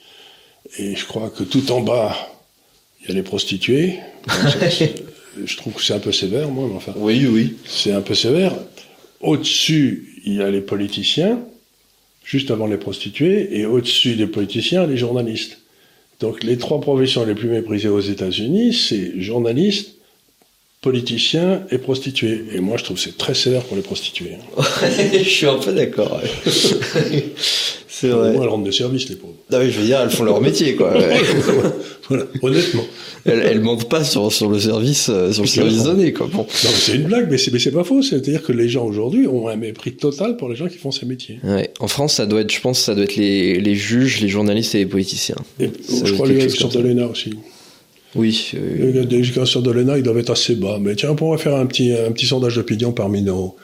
[0.79, 2.15] et je crois que tout en bas
[3.03, 3.99] il y a les prostituées.
[5.45, 6.93] Je trouve que c'est un peu sévère, moi, mais enfin.
[6.97, 7.57] Oui, oui.
[7.67, 8.55] C'est un peu sévère.
[9.21, 11.41] Au-dessus, il y a les politiciens,
[12.25, 15.59] juste avant les prostituées, et au-dessus des politiciens, les journalistes.
[16.21, 19.97] Donc les trois professions les plus méprisées aux États-Unis, c'est journalistes,
[20.81, 22.45] politiciens et prostituées.
[22.55, 24.37] Et moi, je trouve que c'est très sévère pour les prostituées.
[25.13, 26.21] je suis un peu d'accord.
[28.01, 28.31] C'est vrai.
[28.31, 29.35] Au moins, elles rendent des services, les pauvres.
[29.51, 30.95] Non, mais je veux dire, elles font leur métier, quoi.
[32.09, 32.85] voilà, honnêtement.
[33.27, 36.27] Elles, elles mentent pas sur, sur le service, euh, sur le service donné, quoi.
[36.33, 36.39] Bon.
[36.39, 38.01] Non, c'est une blague, mais c'est, mais c'est pas faux.
[38.01, 41.05] C'est-à-dire que les gens aujourd'hui ont un mépris total pour les gens qui font ces
[41.05, 41.41] métiers.
[41.45, 41.75] Ouais.
[41.79, 44.75] En France, ça doit être, je pense, ça doit être les, les juges, les journalistes
[44.75, 45.37] et les politiciens.
[45.59, 45.69] Et,
[46.03, 47.35] je crois les éducateurs de l'ENA aussi.
[48.15, 48.53] Oui.
[48.55, 49.05] Euh...
[49.09, 50.79] Les éducateurs de l'ENA, ils doivent être assez bas.
[50.81, 53.57] Mais tiens, on pourrait faire un petit, un petit sondage d'opinion parmi nos,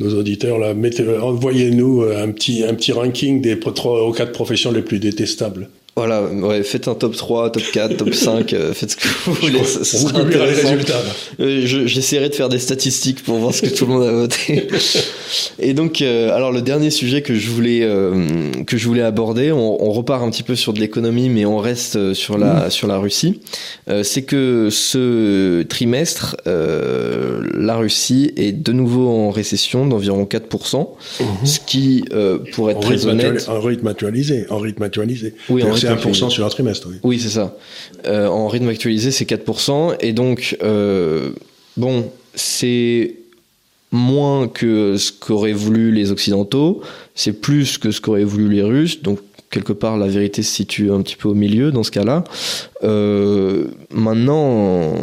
[0.00, 0.74] nos auditeurs là,
[1.22, 5.68] envoyez-nous un petit un petit ranking des trois ou quatre professions les plus détestables.
[5.96, 9.34] Voilà, ouais, faites un top 3, top 4, top 5, euh, faites ce que vous
[9.34, 9.64] voulez.
[9.64, 10.94] Ça, ça sera résultats.
[11.40, 14.68] Euh, J'essaierai de faire des statistiques pour voir ce que tout le monde a voté.
[15.58, 19.52] Et donc, euh, alors le dernier sujet que je voulais euh, que je voulais aborder,
[19.52, 22.70] on, on, repart un petit peu sur de l'économie, mais on reste sur la mmh.
[22.70, 23.40] sur la Russie.
[24.02, 30.88] C'est que ce trimestre, la Russie est de nouveau en récession d'environ 4%,
[31.20, 31.24] mmh.
[31.44, 32.04] ce qui,
[32.52, 35.34] pour être en très honnête, en rythme actualisé, en rythme actualisé.
[35.48, 36.88] Oui, en c'est 1% sur un trimestre.
[36.90, 37.56] Oui, oui c'est ça.
[38.06, 39.96] Euh, en rythme actualisé, c'est 4%.
[40.00, 41.30] Et donc, euh,
[41.76, 43.16] bon, c'est
[43.92, 46.80] moins que ce qu'auraient voulu les Occidentaux,
[47.14, 49.02] c'est plus que ce qu'auraient voulu les Russes.
[49.02, 49.18] Donc,
[49.50, 52.24] quelque part la vérité se situe un petit peu au milieu dans ce cas-là.
[52.84, 54.94] Euh, maintenant,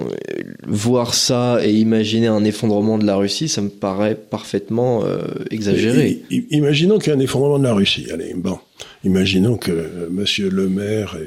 [0.65, 5.19] voir ça et imaginer un effondrement de la Russie, ça me paraît parfaitement euh,
[5.51, 6.21] exagéré.
[6.49, 8.07] imaginons qu'il y a un effondrement de la Russie.
[8.11, 8.57] Allez, bon,
[9.07, 11.17] imaginons que Monsieur Le Maire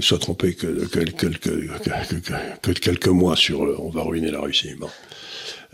[0.00, 1.00] soit trompé que, que,
[2.60, 4.74] que, quelques mois sur on va ruiner la Russie.
[4.78, 4.88] Bon.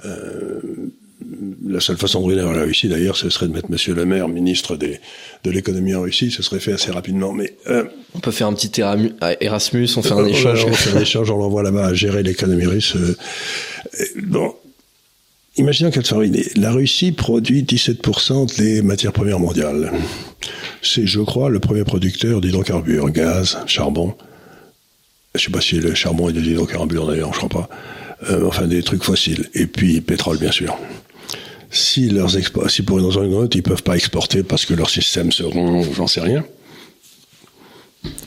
[0.05, 0.61] Euh,
[1.67, 4.29] la seule façon de ruiner la Russie, d'ailleurs, ce serait de mettre Monsieur le maire
[4.29, 5.01] ministre des,
[5.45, 6.31] de l'économie en Russie.
[6.31, 7.33] Ce serait fait assez rapidement.
[7.33, 8.81] Mais euh, on peut faire un petit
[9.41, 10.65] Erasmus, on fait un échange.
[10.65, 12.97] on fait un échange, on l'envoie là-bas à gérer l'économie russe.
[12.97, 13.17] Euh,
[14.23, 14.55] bon,
[15.57, 16.25] imaginons qu'elle soit.
[16.57, 19.93] La Russie produit 17% des matières premières mondiales.
[20.83, 24.15] C'est, je crois, le premier producteur d'hydrocarbures, gaz, charbon.
[25.35, 27.69] Je sais pas si le charbon est des hydrocarbures d'ailleurs, je crois pas.
[28.31, 30.79] Euh, enfin des trucs fossiles, et puis pétrole bien sûr.
[31.71, 32.31] Si, leurs
[32.69, 35.33] si pour une raison ou une autre, ils peuvent pas exporter parce que leurs systèmes
[35.33, 36.45] seront, j'en sais rien,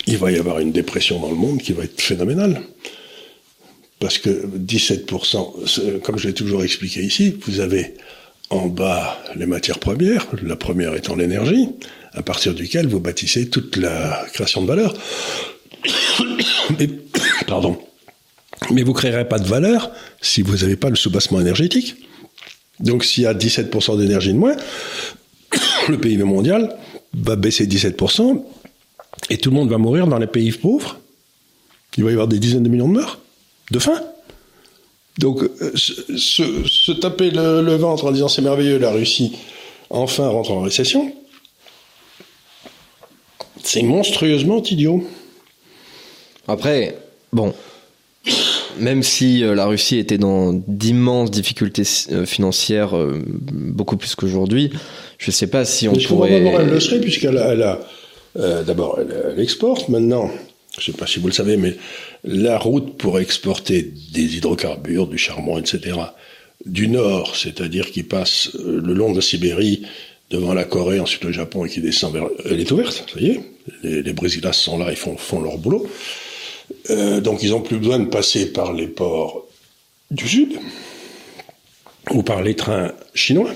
[0.06, 2.62] il va y avoir une dépression dans le monde qui va être phénoménale.
[4.00, 7.96] Parce que 17%, comme je l'ai toujours expliqué ici, vous avez
[8.50, 11.70] en bas les matières premières, la première étant l'énergie,
[12.14, 14.94] à partir duquel vous bâtissez toute la création de valeur.
[17.48, 17.78] Pardon.
[18.72, 19.92] Mais vous ne créerez pas de valeur
[20.22, 21.96] si vous n'avez pas le soubassement énergétique.
[22.80, 24.56] Donc s'il y a 17% d'énergie de moins,
[25.90, 26.76] le PIB mondial
[27.14, 28.44] va baisser 17%
[29.30, 31.00] et tout le monde va mourir dans les pays pauvres.
[31.98, 33.20] Il va y avoir des dizaines de millions de morts,
[33.72, 34.02] de faim.
[35.18, 39.36] Donc euh, se, taper le, le, ventre en disant c'est merveilleux, la Russie
[39.90, 41.12] enfin rentre en récession,
[43.64, 45.04] c'est monstrueusement idiot.
[46.48, 46.98] Après,
[47.34, 47.54] bon,
[48.80, 54.72] même si euh, la Russie était dans d'immenses difficultés euh, financières, euh, beaucoup plus qu'aujourd'hui,
[55.18, 56.32] je ne sais pas si on Mais pourrait.
[56.32, 57.80] elle le serait puisqu'elle a,
[58.64, 59.90] d'abord, elle, exporte.
[59.90, 60.30] Maintenant,
[60.78, 61.76] je ne sais pas si vous le savez, mais
[62.24, 65.98] la route pour exporter des hydrocarbures, du charbon, etc.,
[66.66, 69.86] du nord, c'est-à-dire qui passe le long de la Sibérie,
[70.30, 73.28] devant la Corée, ensuite le Japon et qui descend vers, elle est ouverte, ça y
[73.32, 73.44] est.
[73.84, 75.88] Les, les brise sont là, ils font, font leur boulot.
[76.90, 79.46] Euh, donc ils n'ont plus besoin de passer par les ports
[80.12, 80.60] du Sud
[82.12, 83.52] ou par les trains chinois.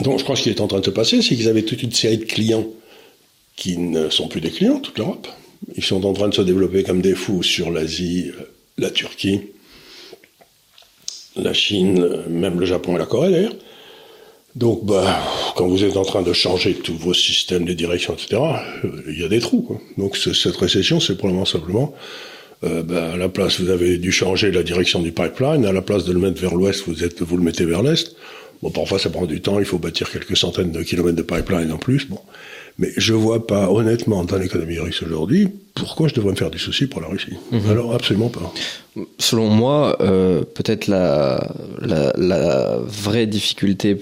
[0.00, 1.62] Donc je crois que ce qui est en train de se passer, c'est qu'ils avaient
[1.62, 2.66] toute une série de clients
[3.56, 5.28] qui ne sont plus des clients, toute l'Europe.
[5.76, 8.30] Ils sont en train de se développer comme des fous sur l'Asie,
[8.78, 9.40] la Turquie,
[11.36, 13.54] la Chine, même le Japon et la Corée d'ailleurs.
[14.56, 15.22] Donc, bah,
[15.54, 18.42] quand vous êtes en train de changer tous vos systèmes de direction, etc.,
[19.08, 19.62] il y a des trous.
[19.62, 19.80] Quoi.
[19.96, 21.94] Donc, cette récession, c'est probablement simplement,
[22.64, 25.64] euh, bah, à la place, vous avez dû changer la direction du pipeline.
[25.64, 28.16] À la place de le mettre vers l'ouest, vous êtes, vous le mettez vers l'est.
[28.60, 29.60] Bon, parfois, ça prend du temps.
[29.60, 32.08] Il faut bâtir quelques centaines de kilomètres de pipeline en plus.
[32.08, 32.18] Bon,
[32.80, 36.58] mais je vois pas, honnêtement, dans l'économie russe aujourd'hui, pourquoi je devrais me faire des
[36.58, 37.34] soucis pour la Russie.
[37.52, 37.70] Mhm.
[37.70, 38.52] Alors, absolument pas.
[39.18, 41.46] Selon moi, euh, peut-être la,
[41.82, 43.98] la, la vraie difficulté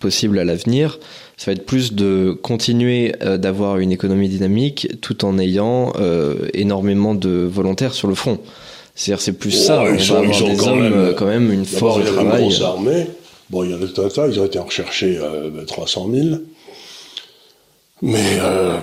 [0.00, 0.98] possible à l'avenir,
[1.36, 6.48] ça va être plus de continuer euh, d'avoir une économie dynamique tout en ayant euh,
[6.52, 8.40] énormément de volontaires sur le front.
[8.96, 11.66] C'est-à-dire c'est plus ça, ils on va avoir des quand hommes, même, quand même une
[11.66, 12.48] force de travail.
[13.50, 16.26] Bon, il y en a tout tas, ils ont été recherchés euh, 300 000.
[18.02, 18.78] Mais euh,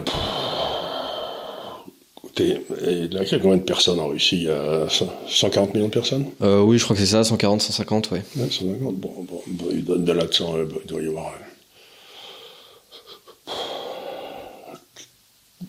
[2.17, 4.37] écoutez, il y a combien de personnes en Russie?
[4.37, 6.25] Il y a 140 millions de personnes?
[6.41, 8.23] Euh, Oui, je crois que c'est ça, 140, 150, ouais.
[8.37, 11.31] ouais 150, bon, bon, bon, il donne de là-dedans, il doit y avoir...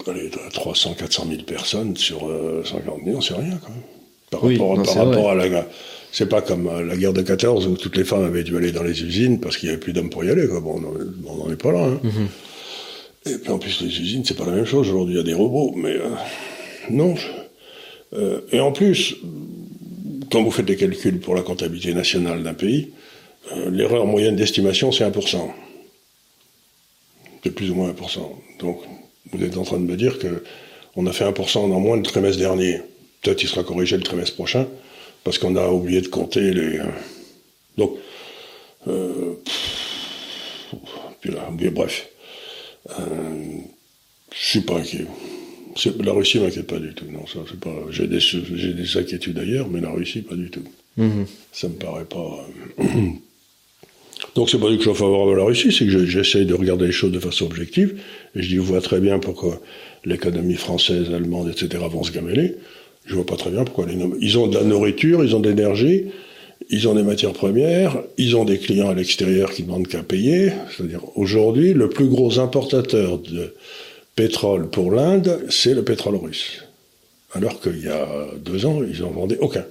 [0.09, 3.83] allez, 300, 400 000 personnes sur euh, 50 millions, c'est rien quand même.
[4.31, 5.67] Par oui, rapport, non, par rapport à la.
[6.13, 8.73] C'est pas comme euh, la guerre de 14 où toutes les femmes avaient dû aller
[8.73, 10.47] dans les usines parce qu'il n'y avait plus d'hommes pour y aller.
[10.49, 10.61] Quoi.
[10.61, 10.81] Bon,
[11.27, 11.85] on n'en est pas là.
[11.85, 12.01] Hein.
[12.03, 12.27] Mm -hmm.
[13.27, 14.89] Et puis en plus, les usines, c'est pas la même chose.
[14.89, 16.11] Aujourd'hui, il y a des robots, mais euh,
[16.91, 17.15] non.
[18.13, 19.17] Euh, et en plus,
[20.31, 22.93] quand vous faites des calculs pour la comptabilité nationale d'un pays,
[23.53, 25.51] euh, l'erreur moyenne d'estimation, c'est 1%.
[27.43, 28.21] C'est plus ou moins 1%.
[28.61, 28.81] Donc,
[29.33, 30.45] vous êtes en train de me dire que
[30.97, 32.81] on a fait 1% en moins le trimestre dernier.
[33.23, 34.67] Peut-être qu'il sera corrigé le trimestre prochain,
[35.25, 36.79] parce qu'on a oublié de compter les.
[36.79, 36.85] Euh,
[37.79, 37.97] donc,
[41.21, 42.09] puis là, bref,
[42.89, 43.65] je
[44.33, 45.07] suis pas inquiet.
[46.01, 47.07] La Russie m'inquiète pas du tout.
[47.11, 47.75] Non, ça, c'est pas.
[47.91, 50.63] J'ai des, j'ai des inquiétudes ailleurs, mais la Russie, pas du tout.
[50.97, 51.25] Mmh.
[51.53, 52.47] Ça me paraît pas.
[52.79, 52.85] Euh,
[54.35, 56.55] Donc c'est pas du que je suis favorable à la Russie, c'est que j'essaye de
[56.55, 58.01] regarder les choses de façon objective,
[58.35, 59.61] et je dis, vous voyez très bien pourquoi
[60.05, 61.83] l'économie française, allemande, etc.
[61.91, 62.57] vont se gameler.
[63.07, 63.97] Je vois pas très bien pourquoi les...
[64.21, 66.07] Ils ont de la nourriture, ils ont de l'énergie,
[66.71, 70.53] ils ont des matières premières, ils ont des clients à l'extérieur qui demandent qu'à payer.
[70.75, 73.55] C'est-à-dire, aujourd'hui, le plus gros importateur de
[74.17, 76.65] pétrole pour l'Inde, c'est le pétrole russe.
[77.33, 78.07] Alors qu'il y a
[78.45, 79.65] deux ans, ils n'en vendaient aucun.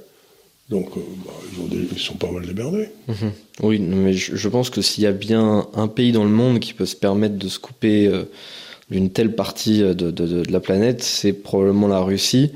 [0.69, 1.31] Donc, euh, bah,
[1.91, 2.89] ils, sont pas mal débordés.
[3.07, 3.31] Mhm.
[3.61, 6.73] Oui, mais je, pense que s'il y a bien un pays dans le monde qui
[6.73, 8.23] peut se permettre de se couper euh,
[8.89, 12.51] d'une telle partie de, de la planète, c'est probablement la Russie.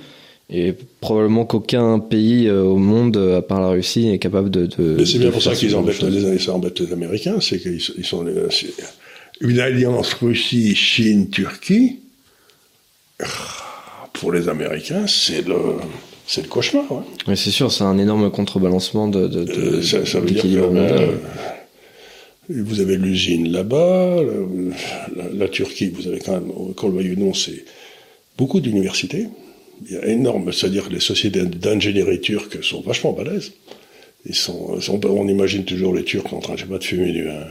[0.50, 4.66] Et probablement qu'aucun pays euh, au monde, à part la Russie, n'est capable de.
[4.66, 8.06] de c'est bien pour ça qu'ils embêtent les, ça embête les Américains, c'est qu'ils ils
[8.06, 8.26] sont
[9.42, 12.00] une alliance Russie, Chine, Turquie.
[14.14, 15.56] Pour les Américains, c'est le
[16.26, 16.90] c'est le cauchemar.
[16.92, 17.02] Ouais.
[17.28, 19.28] Mais c'est sûr, c'est un énorme contrebalancement de.
[19.28, 21.12] de, euh, ça, ça, veut dire que euh,
[22.50, 24.22] vous avez l'usine là-bas,
[25.16, 27.66] la, la, Turquie, vous avez quand même, quand le voyez non, c'est
[28.38, 29.28] beaucoup d'universités
[30.04, 33.52] énorme, c'est-à-dire que les sociétés d'ingénierie turques sont vachement balèzes.
[34.26, 37.46] Ils sont, on imagine toujours les Turcs en train, de fumer du, un,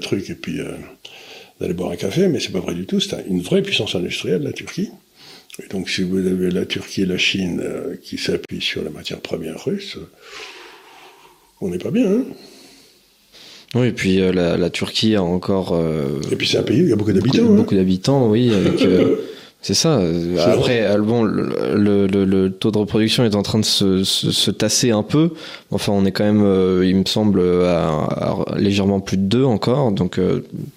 [0.00, 0.72] truc et puis euh,
[1.60, 3.00] d'aller boire un café, mais c'est pas vrai du tout.
[3.00, 4.90] C'est une vraie puissance industrielle, la Turquie.
[5.62, 8.90] Et donc, si vous avez la Turquie et la Chine euh, qui s'appuient sur la
[8.90, 9.98] matière première russe,
[11.60, 12.10] on n'est pas bien.
[12.10, 12.24] Hein
[13.74, 15.72] oui, et puis euh, la, la, Turquie a encore.
[15.74, 17.42] Euh, et puis c'est un pays où il y a beaucoup d'habitants.
[17.44, 17.78] Beaucoup, hein.
[17.78, 18.52] d'habitants, oui.
[18.54, 19.16] Avec, euh,
[19.62, 20.00] c'est ça.
[20.46, 24.50] Après, bon, le, le, le, taux de reproduction est en train de se, se, se
[24.52, 25.30] tasser un peu.
[25.72, 29.90] Enfin, on est quand même, il me semble, à, légèrement plus de 2 encore.
[29.90, 30.20] Donc,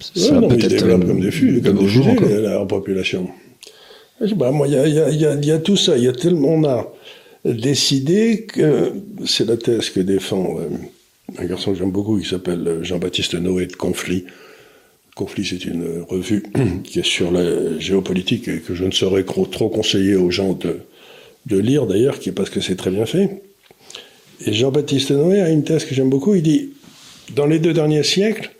[0.00, 0.88] ça ouais, peut-être.
[0.88, 3.28] comme des fûts, comme des jours, la, population.
[4.34, 5.96] Bah, moi, il y a, y, y, y a tout ça.
[5.96, 6.48] Il y a tellement.
[6.48, 6.92] On a
[7.44, 8.92] décidé que.
[9.24, 10.56] C'est la thèse que défend
[11.36, 14.24] un garçon que j'aime beaucoup, qui s'appelle Jean-Baptiste Noé de Conflit.
[15.14, 16.44] Conflit, c'est une revue
[16.84, 20.80] qui est sur la géopolitique et que je ne saurais trop conseiller aux gens de,
[21.46, 23.42] de lire d'ailleurs, parce que c'est très bien fait.
[24.46, 26.34] Et Jean-Baptiste Noé a une thèse que j'aime beaucoup.
[26.34, 26.70] Il dit
[27.34, 28.50] Dans les deux derniers siècles,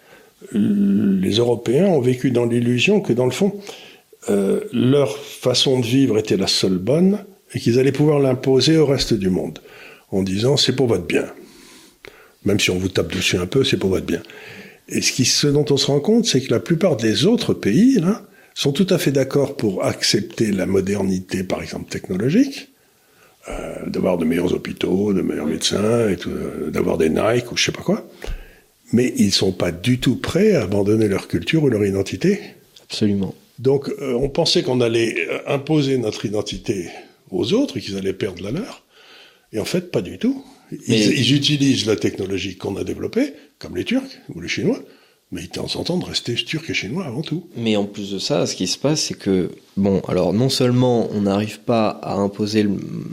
[0.53, 3.55] les Européens ont vécu dans l'illusion que, dans le fond,
[4.29, 7.19] euh, leur façon de vivre était la seule bonne
[7.55, 9.61] et qu'ils allaient pouvoir l'imposer au reste du monde
[10.11, 11.27] en disant c'est pour votre bien.
[12.45, 14.23] Même si on vous tape dessus un peu, c'est pour votre bien.
[14.89, 17.53] Et ce, qui, ce dont on se rend compte, c'est que la plupart des autres
[17.53, 18.23] pays, là,
[18.55, 22.71] sont tout à fait d'accord pour accepter la modernité, par exemple technologique,
[23.49, 27.67] euh, d'avoir de meilleurs hôpitaux, de meilleurs médecins, et euh, d'avoir des Nike ou je
[27.67, 28.09] sais pas quoi.
[28.93, 32.41] Mais ils sont pas du tout prêts à abandonner leur culture ou leur identité.
[32.83, 33.35] Absolument.
[33.59, 36.89] Donc, euh, on pensait qu'on allait imposer notre identité
[37.31, 38.83] aux autres et qu'ils allaient perdre la leur.
[39.53, 40.45] Et en fait, pas du tout.
[40.87, 44.83] Ils, utilisent la technologie qu'on a développée, comme les Turcs ou les Chinois,
[45.31, 47.47] mais ils temps en de rester turcs et chinois avant tout.
[47.57, 51.09] Mais en plus de ça, ce qui se passe, c'est que, bon, alors non seulement
[51.13, 52.71] on n'arrive pas à imposer le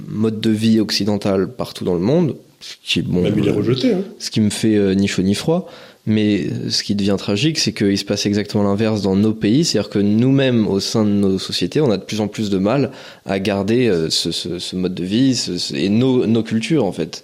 [0.07, 3.93] mode de vie occidental partout dans le monde, ce qui, bon, Même il est rejeté,
[3.93, 4.03] hein.
[4.17, 5.69] ce qui me fait euh, ni chaud ni froid,
[6.05, 9.89] mais ce qui devient tragique, c'est qu'il se passe exactement l'inverse dans nos pays, c'est-à-dire
[9.89, 12.91] que nous-mêmes, au sein de nos sociétés, on a de plus en plus de mal
[13.25, 16.91] à garder euh, ce, ce, ce mode de vie ce, et nos, nos cultures, en
[16.91, 17.23] fait.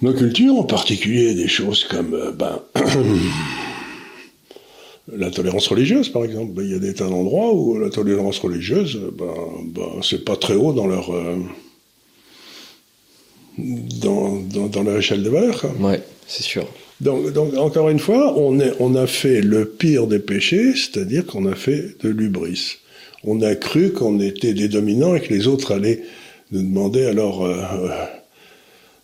[0.00, 2.60] Nos cultures, en particulier des choses comme euh, ben,
[5.14, 6.52] la tolérance religieuse, par exemple.
[6.52, 9.34] Ben, il y a des tas d'endroits où la tolérance religieuse, ben,
[9.74, 11.36] ben, c'est pas très haut dans leur euh,
[13.58, 15.60] dans, dans, dans, leur échelle de valeur.
[15.60, 15.70] Quoi.
[15.80, 16.66] Ouais, c'est sûr.
[17.00, 21.26] Donc, donc, encore une fois, on, est, on a fait le pire des péchés, c'est-à-dire
[21.26, 22.78] qu'on a fait de l'ubris.
[23.24, 26.02] On a cru qu'on était des dominants et que les autres allaient
[26.52, 27.44] nous demander alors.
[27.44, 27.56] Euh,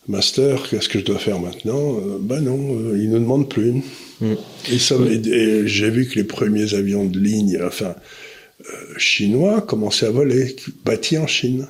[0.09, 1.97] Master, qu'est-ce que je dois faire maintenant?
[1.97, 3.83] Euh, Ben non, euh, ils ne demandent plus.
[4.21, 4.35] Mm.
[4.71, 7.95] Et, j'ai vu que les premiers avions de ligne, enfin
[8.61, 11.69] euh, chinois, commençaient à voler, bâtis en Chine,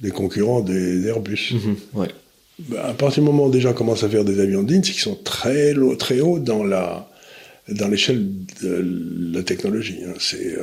[0.00, 1.52] des concurrents des, Airbus.
[1.52, 2.08] Mm-hmm.
[2.58, 4.82] Ben, à partir du moment où des gens commencent à faire des avions de ligne,
[4.84, 7.10] c'est qu'ils sont très, très hauts dans la
[7.68, 8.28] dans l'échelle
[8.62, 10.00] de la technologie.
[10.06, 10.12] Hein.
[10.18, 10.56] C'est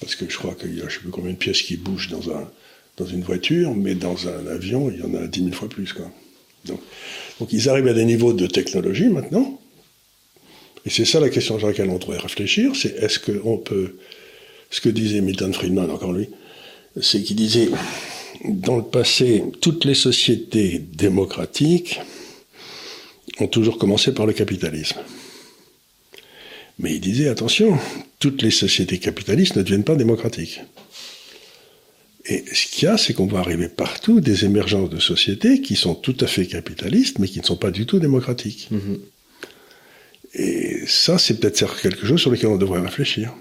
[0.00, 2.08] parce que je crois qu'il y a je sais plus combien de pièces qui bougent
[2.08, 2.50] dans un
[2.96, 5.94] dans une voiture, mais dans un avion, il y en a dix mille fois plus.
[6.64, 9.60] Donc ils arrivent à des niveaux de technologie maintenant,
[10.88, 13.96] et c'est ça la question sur laquelle on devrait réfléchir, c'est est-ce qu'on peut...
[14.70, 16.28] Ce que disait Milton Friedman, encore lui,
[17.00, 17.68] c'est qu'il disait,
[18.44, 22.00] dans le passé, toutes les sociétés démocratiques
[23.40, 24.98] ont toujours commencé par le capitalisme.
[26.78, 27.78] Mais il disait, attention,
[28.18, 30.60] toutes les sociétés capitalistes ne deviennent pas démocratiques.
[32.24, 35.76] Et ce qu'il y a, c'est qu'on va arriver partout des émergences de sociétés qui
[35.76, 38.68] sont tout à fait capitalistes, mais qui ne sont pas du tout démocratiques.
[38.70, 38.98] Mm-hmm.
[40.34, 43.34] Et ça, c'est peut-être quelque chose sur lequel on devrait réfléchir.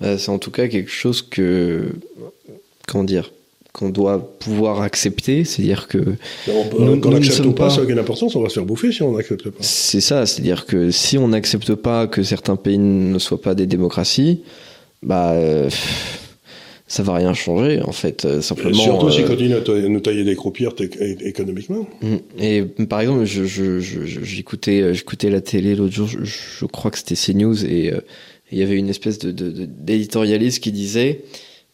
[0.00, 1.90] Bah, c'est en tout cas quelque chose que,
[2.86, 3.32] comment dire,
[3.78, 5.98] qu'on doit pouvoir accepter, c'est-à-dire que
[6.48, 9.16] on, nous, n'accepte pas, ça a aucune importance, on va se faire bouffer si on
[9.16, 9.58] n'accepte pas.
[9.60, 13.66] C'est ça, c'est-à-dire que si on n'accepte pas que certains pays ne soient pas des
[13.66, 14.42] démocraties,
[15.00, 15.70] bah euh,
[16.88, 20.34] ça va rien changer en fait euh, simplement surtout s'ils continuent à nous tailler des
[20.34, 20.72] croupières
[21.20, 22.16] économiquement mm.
[22.40, 27.92] et par exemple j'écoutais j'écoutais la télé l'autre jour je, crois que c'était CNews et
[28.50, 31.20] il y avait une espèce de d'éditorialiste qui disait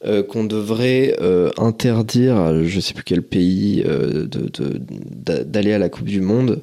[0.07, 4.27] euh, qu'on devrait euh, interdire, je sais plus quel pays, euh,
[5.25, 6.63] d'aller à la Coupe du Monde.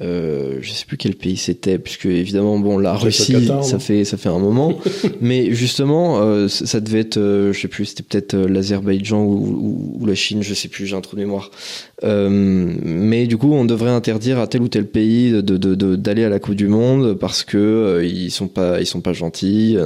[0.00, 4.16] Euh, je sais plus quel pays c'était, puisque évidemment, bon, la Russie, ça fait ça
[4.16, 4.78] fait un moment,
[5.20, 7.18] mais justement, ça devait être,
[7.52, 11.02] je sais plus, c'était peut-être l'Azerbaïdjan ou, ou, la Chine, je sais plus, j'ai un
[11.02, 11.50] trou de mémoire.
[12.02, 15.56] mais du coup, on devrait interdire à tel ou tel pays de
[15.94, 19.76] d'aller à la Coupe du Monde parce que ils sont pas ils sont pas gentils.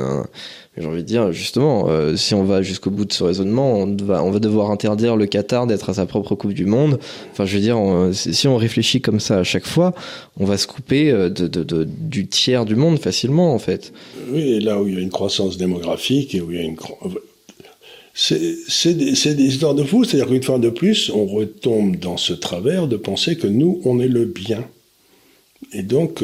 [0.79, 3.97] J'ai envie de dire, justement, euh, si on va jusqu'au bout de ce raisonnement, on
[3.97, 6.99] va, on va devoir interdire le Qatar d'être à sa propre Coupe du Monde.
[7.33, 7.79] Enfin, je veux dire,
[8.13, 9.95] si on réfléchit comme ça à chaque fois,
[10.39, 13.95] on va se couper euh, de, du tiers du monde facilement, en fait.
[14.31, 16.65] Oui, et là où il y a une croissance démographique et où il y a
[16.65, 16.77] une
[18.19, 22.33] c'est des, des, histoires de fou, c'est-à-dire qu'une fois de plus, on retombe dans ce
[22.33, 24.65] travers de penser que nous, on est le bien.
[25.73, 26.23] Et donc,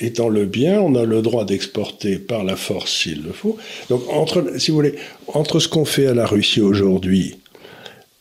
[0.00, 3.56] étant le bien, on a le droit d'exporter par la force s'il le faut.
[3.88, 4.94] Donc, entre, si vous voulez,
[5.28, 7.36] entre ce qu'on fait à la Russie aujourd'hui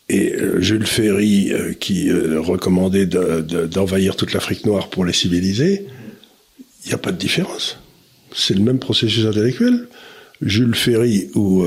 [0.09, 5.87] et euh, Jules Ferry euh, qui euh, recommandait d'envahir toute l'Afrique noire pour les civiliser,
[6.83, 7.79] il n'y a pas de différence.
[8.33, 9.87] C'est le même processus intellectuel.
[10.41, 11.65] Jules Ferry ou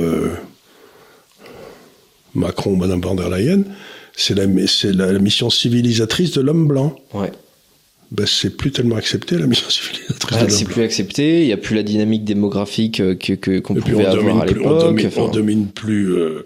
[2.34, 3.64] Macron ou Madame van der Leyen,
[4.14, 4.46] c'est la,
[5.18, 6.94] mission civilisatrice de l'homme blanc.
[8.10, 10.00] Ben, c'est plus tellement accepté la mission civile.
[10.30, 14.06] Ah, c'est plus accepté, il n'y a plus la dynamique démographique euh, que qu'on pouvait
[14.06, 14.94] avoir à l'époque.
[15.16, 16.44] On, domine, plus euh,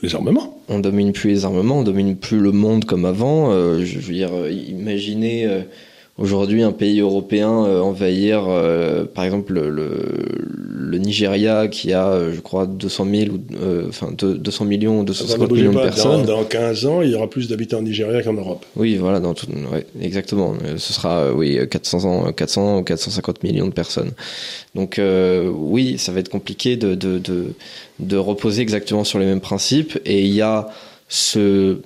[0.00, 0.62] les armements.
[0.68, 3.50] On domine plus les armements, on domine plus le monde comme avant.
[3.50, 5.48] Euh, je veux dire, imaginez
[6.18, 12.32] aujourd'hui un pays européen euh, envahir, euh, par exemple, le, le, Nigeria qui a, euh,
[12.34, 13.40] je crois, 200 000 ou
[13.88, 16.24] enfin 200 millions ou 250 millions de personnes.
[16.24, 18.64] Dans, 15 ans, il y aura plus d'habitants en Nigeria qu'en Europe.
[18.76, 20.54] Oui, voilà, dans tout, ouais, exactement.
[20.76, 24.12] Ce sera, oui, 400 ans, 400 ou 450 millions de personnes.
[24.74, 25.00] Donc,
[25.54, 27.54] oui, ça va être compliqué de, de, de,
[27.98, 29.98] de reposer exactement sur les mêmes principes.
[30.04, 30.68] Et il y a
[31.08, 31.78] ce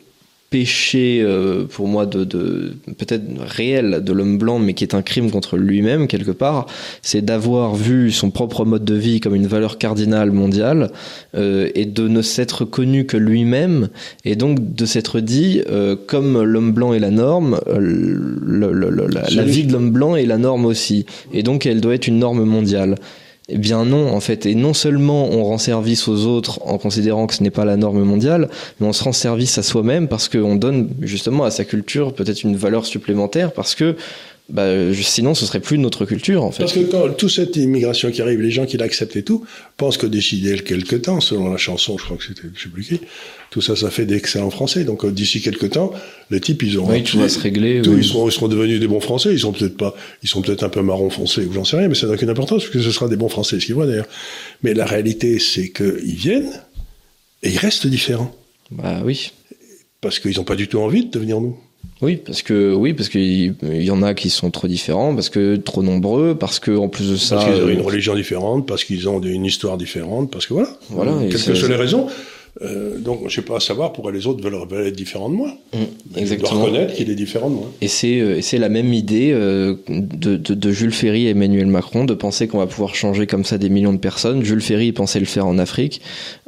[0.51, 5.03] péché euh, pour moi de, de peut-être réel de l'homme blanc mais qui est un
[5.03, 6.67] crime contre lui-même quelque part
[7.03, 10.91] c'est d'avoir vu son propre mode de vie comme une valeur cardinale mondiale
[11.35, 13.89] euh, et de ne s'être connu que lui-même
[14.25, 18.17] et donc de s'être dit euh, comme l'homme blanc est la norme le,
[19.09, 21.07] la, la vie de l'homme blanc est la norme aussi.
[21.33, 22.97] Et donc elle doit être une norme mondiale
[23.49, 24.45] eh bien non, en fait.
[24.47, 27.77] Et non seulement on rend service aux autres en considérant que ce n'est pas la
[27.77, 28.49] norme mondiale,
[28.81, 32.43] mais on se rend service à soi-même parce qu'on donne justement à sa culture peut-être
[32.43, 33.97] une valeur supplémentaire parce que
[34.49, 36.63] bah, sinon ce serait plus notre culture en fait.
[36.63, 39.45] Parce que quand toute cette immigration qui arrive, les gens qui l'acceptent et tout,
[39.77, 42.85] pensent que d'ici quelques temps, selon la chanson, je crois que c'était, je sais plus
[42.85, 43.01] qui,
[43.51, 44.85] tout ça, ça fait d'excellents Français.
[44.85, 45.93] Donc euh, d'ici quelques temps,
[46.31, 47.83] les types, ils ont, oui, tout va se régler.
[47.85, 49.33] Ils, seront, ils seront devenus des bons Français.
[49.33, 51.89] Ils sont peut-être pas, ils sont peut-être un peu marron foncé ou j'en sais rien,
[51.89, 53.87] mais ça n'a aucune importance parce que ce sera des bons Français, ce qu'ils voient
[53.87, 54.09] d'ailleurs.
[54.63, 56.53] Mais la réalité, c'est qu'ils viennent
[57.43, 58.33] et ils restent différents.
[58.71, 59.33] Bah oui.
[60.01, 61.59] Parce qu'ils n'ont pas du tout envie de devenir nous.
[62.03, 65.57] Oui, parce que oui, parce qu'il y en a qui sont trop différents, parce que
[65.57, 68.67] trop nombreux, parce que en plus de ça, parce qu'ils ont une euh, religion différente,
[68.67, 72.07] parce qu'ils ont une histoire différente, parce que voilà, voilà quelles que soient les raisons.
[72.63, 75.53] Euh, donc, je sais pas à savoir pourquoi les autres veulent, être différents de moi.
[75.75, 76.51] Mmh, exactement.
[76.53, 77.71] Ils reconnaître qu'il est différent de moi.
[77.81, 82.05] Et c'est euh, la même idée euh, de, de, de, Jules Ferry et Emmanuel Macron
[82.05, 84.43] de penser qu'on va pouvoir changer comme ça des millions de personnes.
[84.43, 86.01] Jules Ferry pensait le faire en Afrique.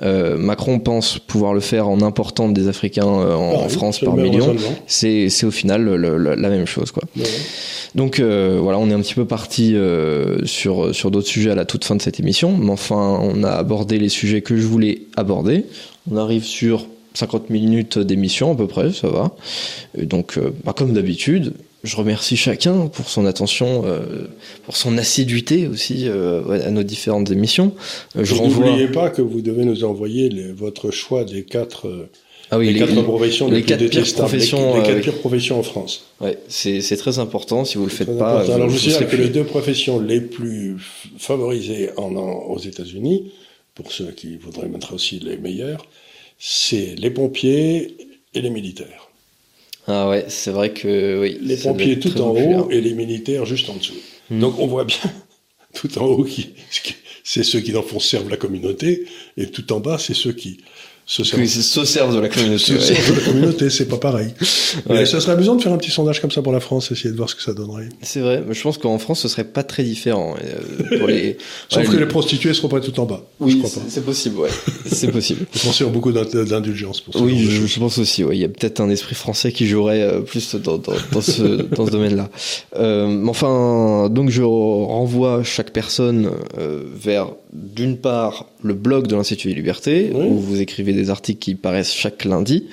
[0.03, 4.57] Euh, Macron pense pouvoir le faire en important des Africains en, ah France par million.
[4.87, 7.03] C'est au final la même chose quoi.
[7.95, 9.75] Donc voilà, on est un petit peu parti
[10.45, 13.51] sur sur d'autres sujets à la toute fin de cette émission, mais enfin on a
[13.51, 15.65] abordé les sujets que je voulais aborder.
[16.11, 19.35] On arrive sur 50 minutes d'émission à peu près, ça va.
[19.97, 21.55] donc, euh, bah, comme d'habitude,
[21.85, 24.29] je remercie chacun pour son attention, euh,
[24.65, 27.73] pour son assiduité aussi euh, à nos différentes émissions.
[28.17, 32.09] je N'oubliez pas que vous devez nous envoyer votre choix des quatre.
[32.51, 36.07] Ah oui, les, quatre professions les, quatre pires professions, les, quatre pires professions en France.
[36.21, 37.65] Ouais, c'est très important.
[37.65, 40.77] Si vous le faites pas, alors je sais que les deux professions les plus
[41.19, 43.31] favorisées en, aux États-Unis,
[43.79, 45.87] pour ceux qui voudraient mettre aussi les meilleurs,
[46.37, 47.97] c'est les pompiers
[48.35, 49.09] et les militaires.
[49.87, 51.39] Ah ouais, c'est vrai que oui.
[51.41, 53.95] Les pompiers tout en haut et les militaires juste en dessous.
[54.31, 54.41] Hmm.
[54.41, 55.13] Donc on voit bien
[55.75, 56.51] tout en haut qui,
[57.23, 59.07] c'est ceux qui dans fond servent la communauté
[59.37, 60.59] et tout en bas c'est ceux qui
[61.09, 62.59] se servent, de la communauté.
[62.59, 64.35] Se servent de la communauté, c'est pas pareil.
[64.89, 67.11] Mais ça serait amusant de faire un petit sondage comme ça pour la France, essayer
[67.11, 67.89] de voir ce que ça donnerait.
[68.03, 70.37] C'est vrai, mais je pense qu'en France, ce serait pas très différent.
[70.45, 71.39] Euh, pour les...
[71.71, 72.07] Sauf que les...
[72.07, 73.25] prostituées seront pas tout en bas.
[73.41, 74.51] Oui, c'est possible, ouais.
[74.87, 75.47] c'est possible.
[75.53, 77.21] Les Français ont beaucoup d'indulgence pour ça.
[77.21, 78.37] Oui, je, pense aussi, ouais.
[78.37, 81.43] Il y a peut-être un esprit français qui jouerait euh, plus dans, dans, dans ce,
[81.75, 82.29] dans ce domaine-là.
[82.77, 89.49] Euh, enfin, donc je renvoie chaque personne euh, vers d'une part le blog de l'Institut
[89.49, 92.67] des Libertés, où vous écrivez des articles qui paraissent chaque lundi,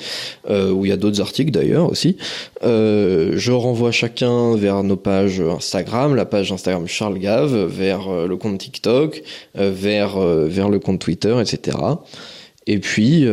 [0.49, 2.17] euh, où il y a d'autres articles d'ailleurs aussi.
[2.63, 8.27] Euh, je renvoie chacun vers nos pages Instagram, la page Instagram Charles Gave, vers euh,
[8.27, 9.23] le compte TikTok,
[9.55, 11.77] vers, vers le compte Twitter, etc.
[12.67, 13.25] Et puis,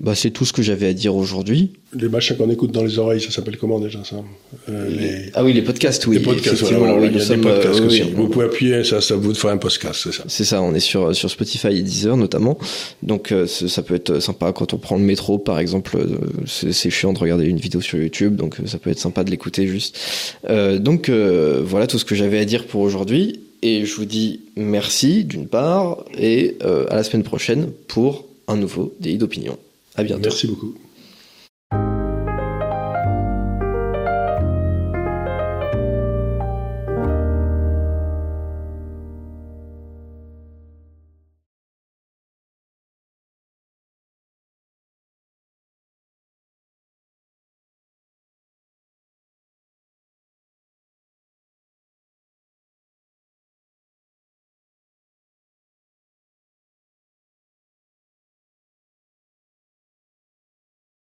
[0.00, 2.98] bah, c'est tout ce que j'avais à dire aujourd'hui les machins qu'on écoute dans les
[2.98, 4.16] oreilles, ça s'appelle comment déjà ça
[4.68, 5.30] euh, les...
[5.34, 6.16] Ah oui, les podcasts, oui.
[6.16, 8.02] Les podcasts, voilà, il y a des podcasts euh, aussi.
[8.02, 10.24] vous pouvez appuyer, ça, ça vous faire un podcast, c'est ça.
[10.26, 12.58] C'est ça, on est sur, sur Spotify et Deezer notamment.
[13.02, 15.98] Donc euh, ça peut être sympa quand on prend le métro, par exemple.
[16.46, 19.66] c'est chiant de regarder une vidéo sur YouTube, donc ça peut être sympa de l'écouter
[19.66, 19.98] juste.
[20.78, 23.40] donc voilà tout ce que j'avais à dire pour aujourd'hui.
[23.62, 28.94] Et je vous dis merci d'une part, et à la semaine prochaine pour un nouveau
[29.00, 29.58] délit d'opinion.
[29.96, 30.22] À bientôt.
[30.22, 30.74] Merci beaucoup.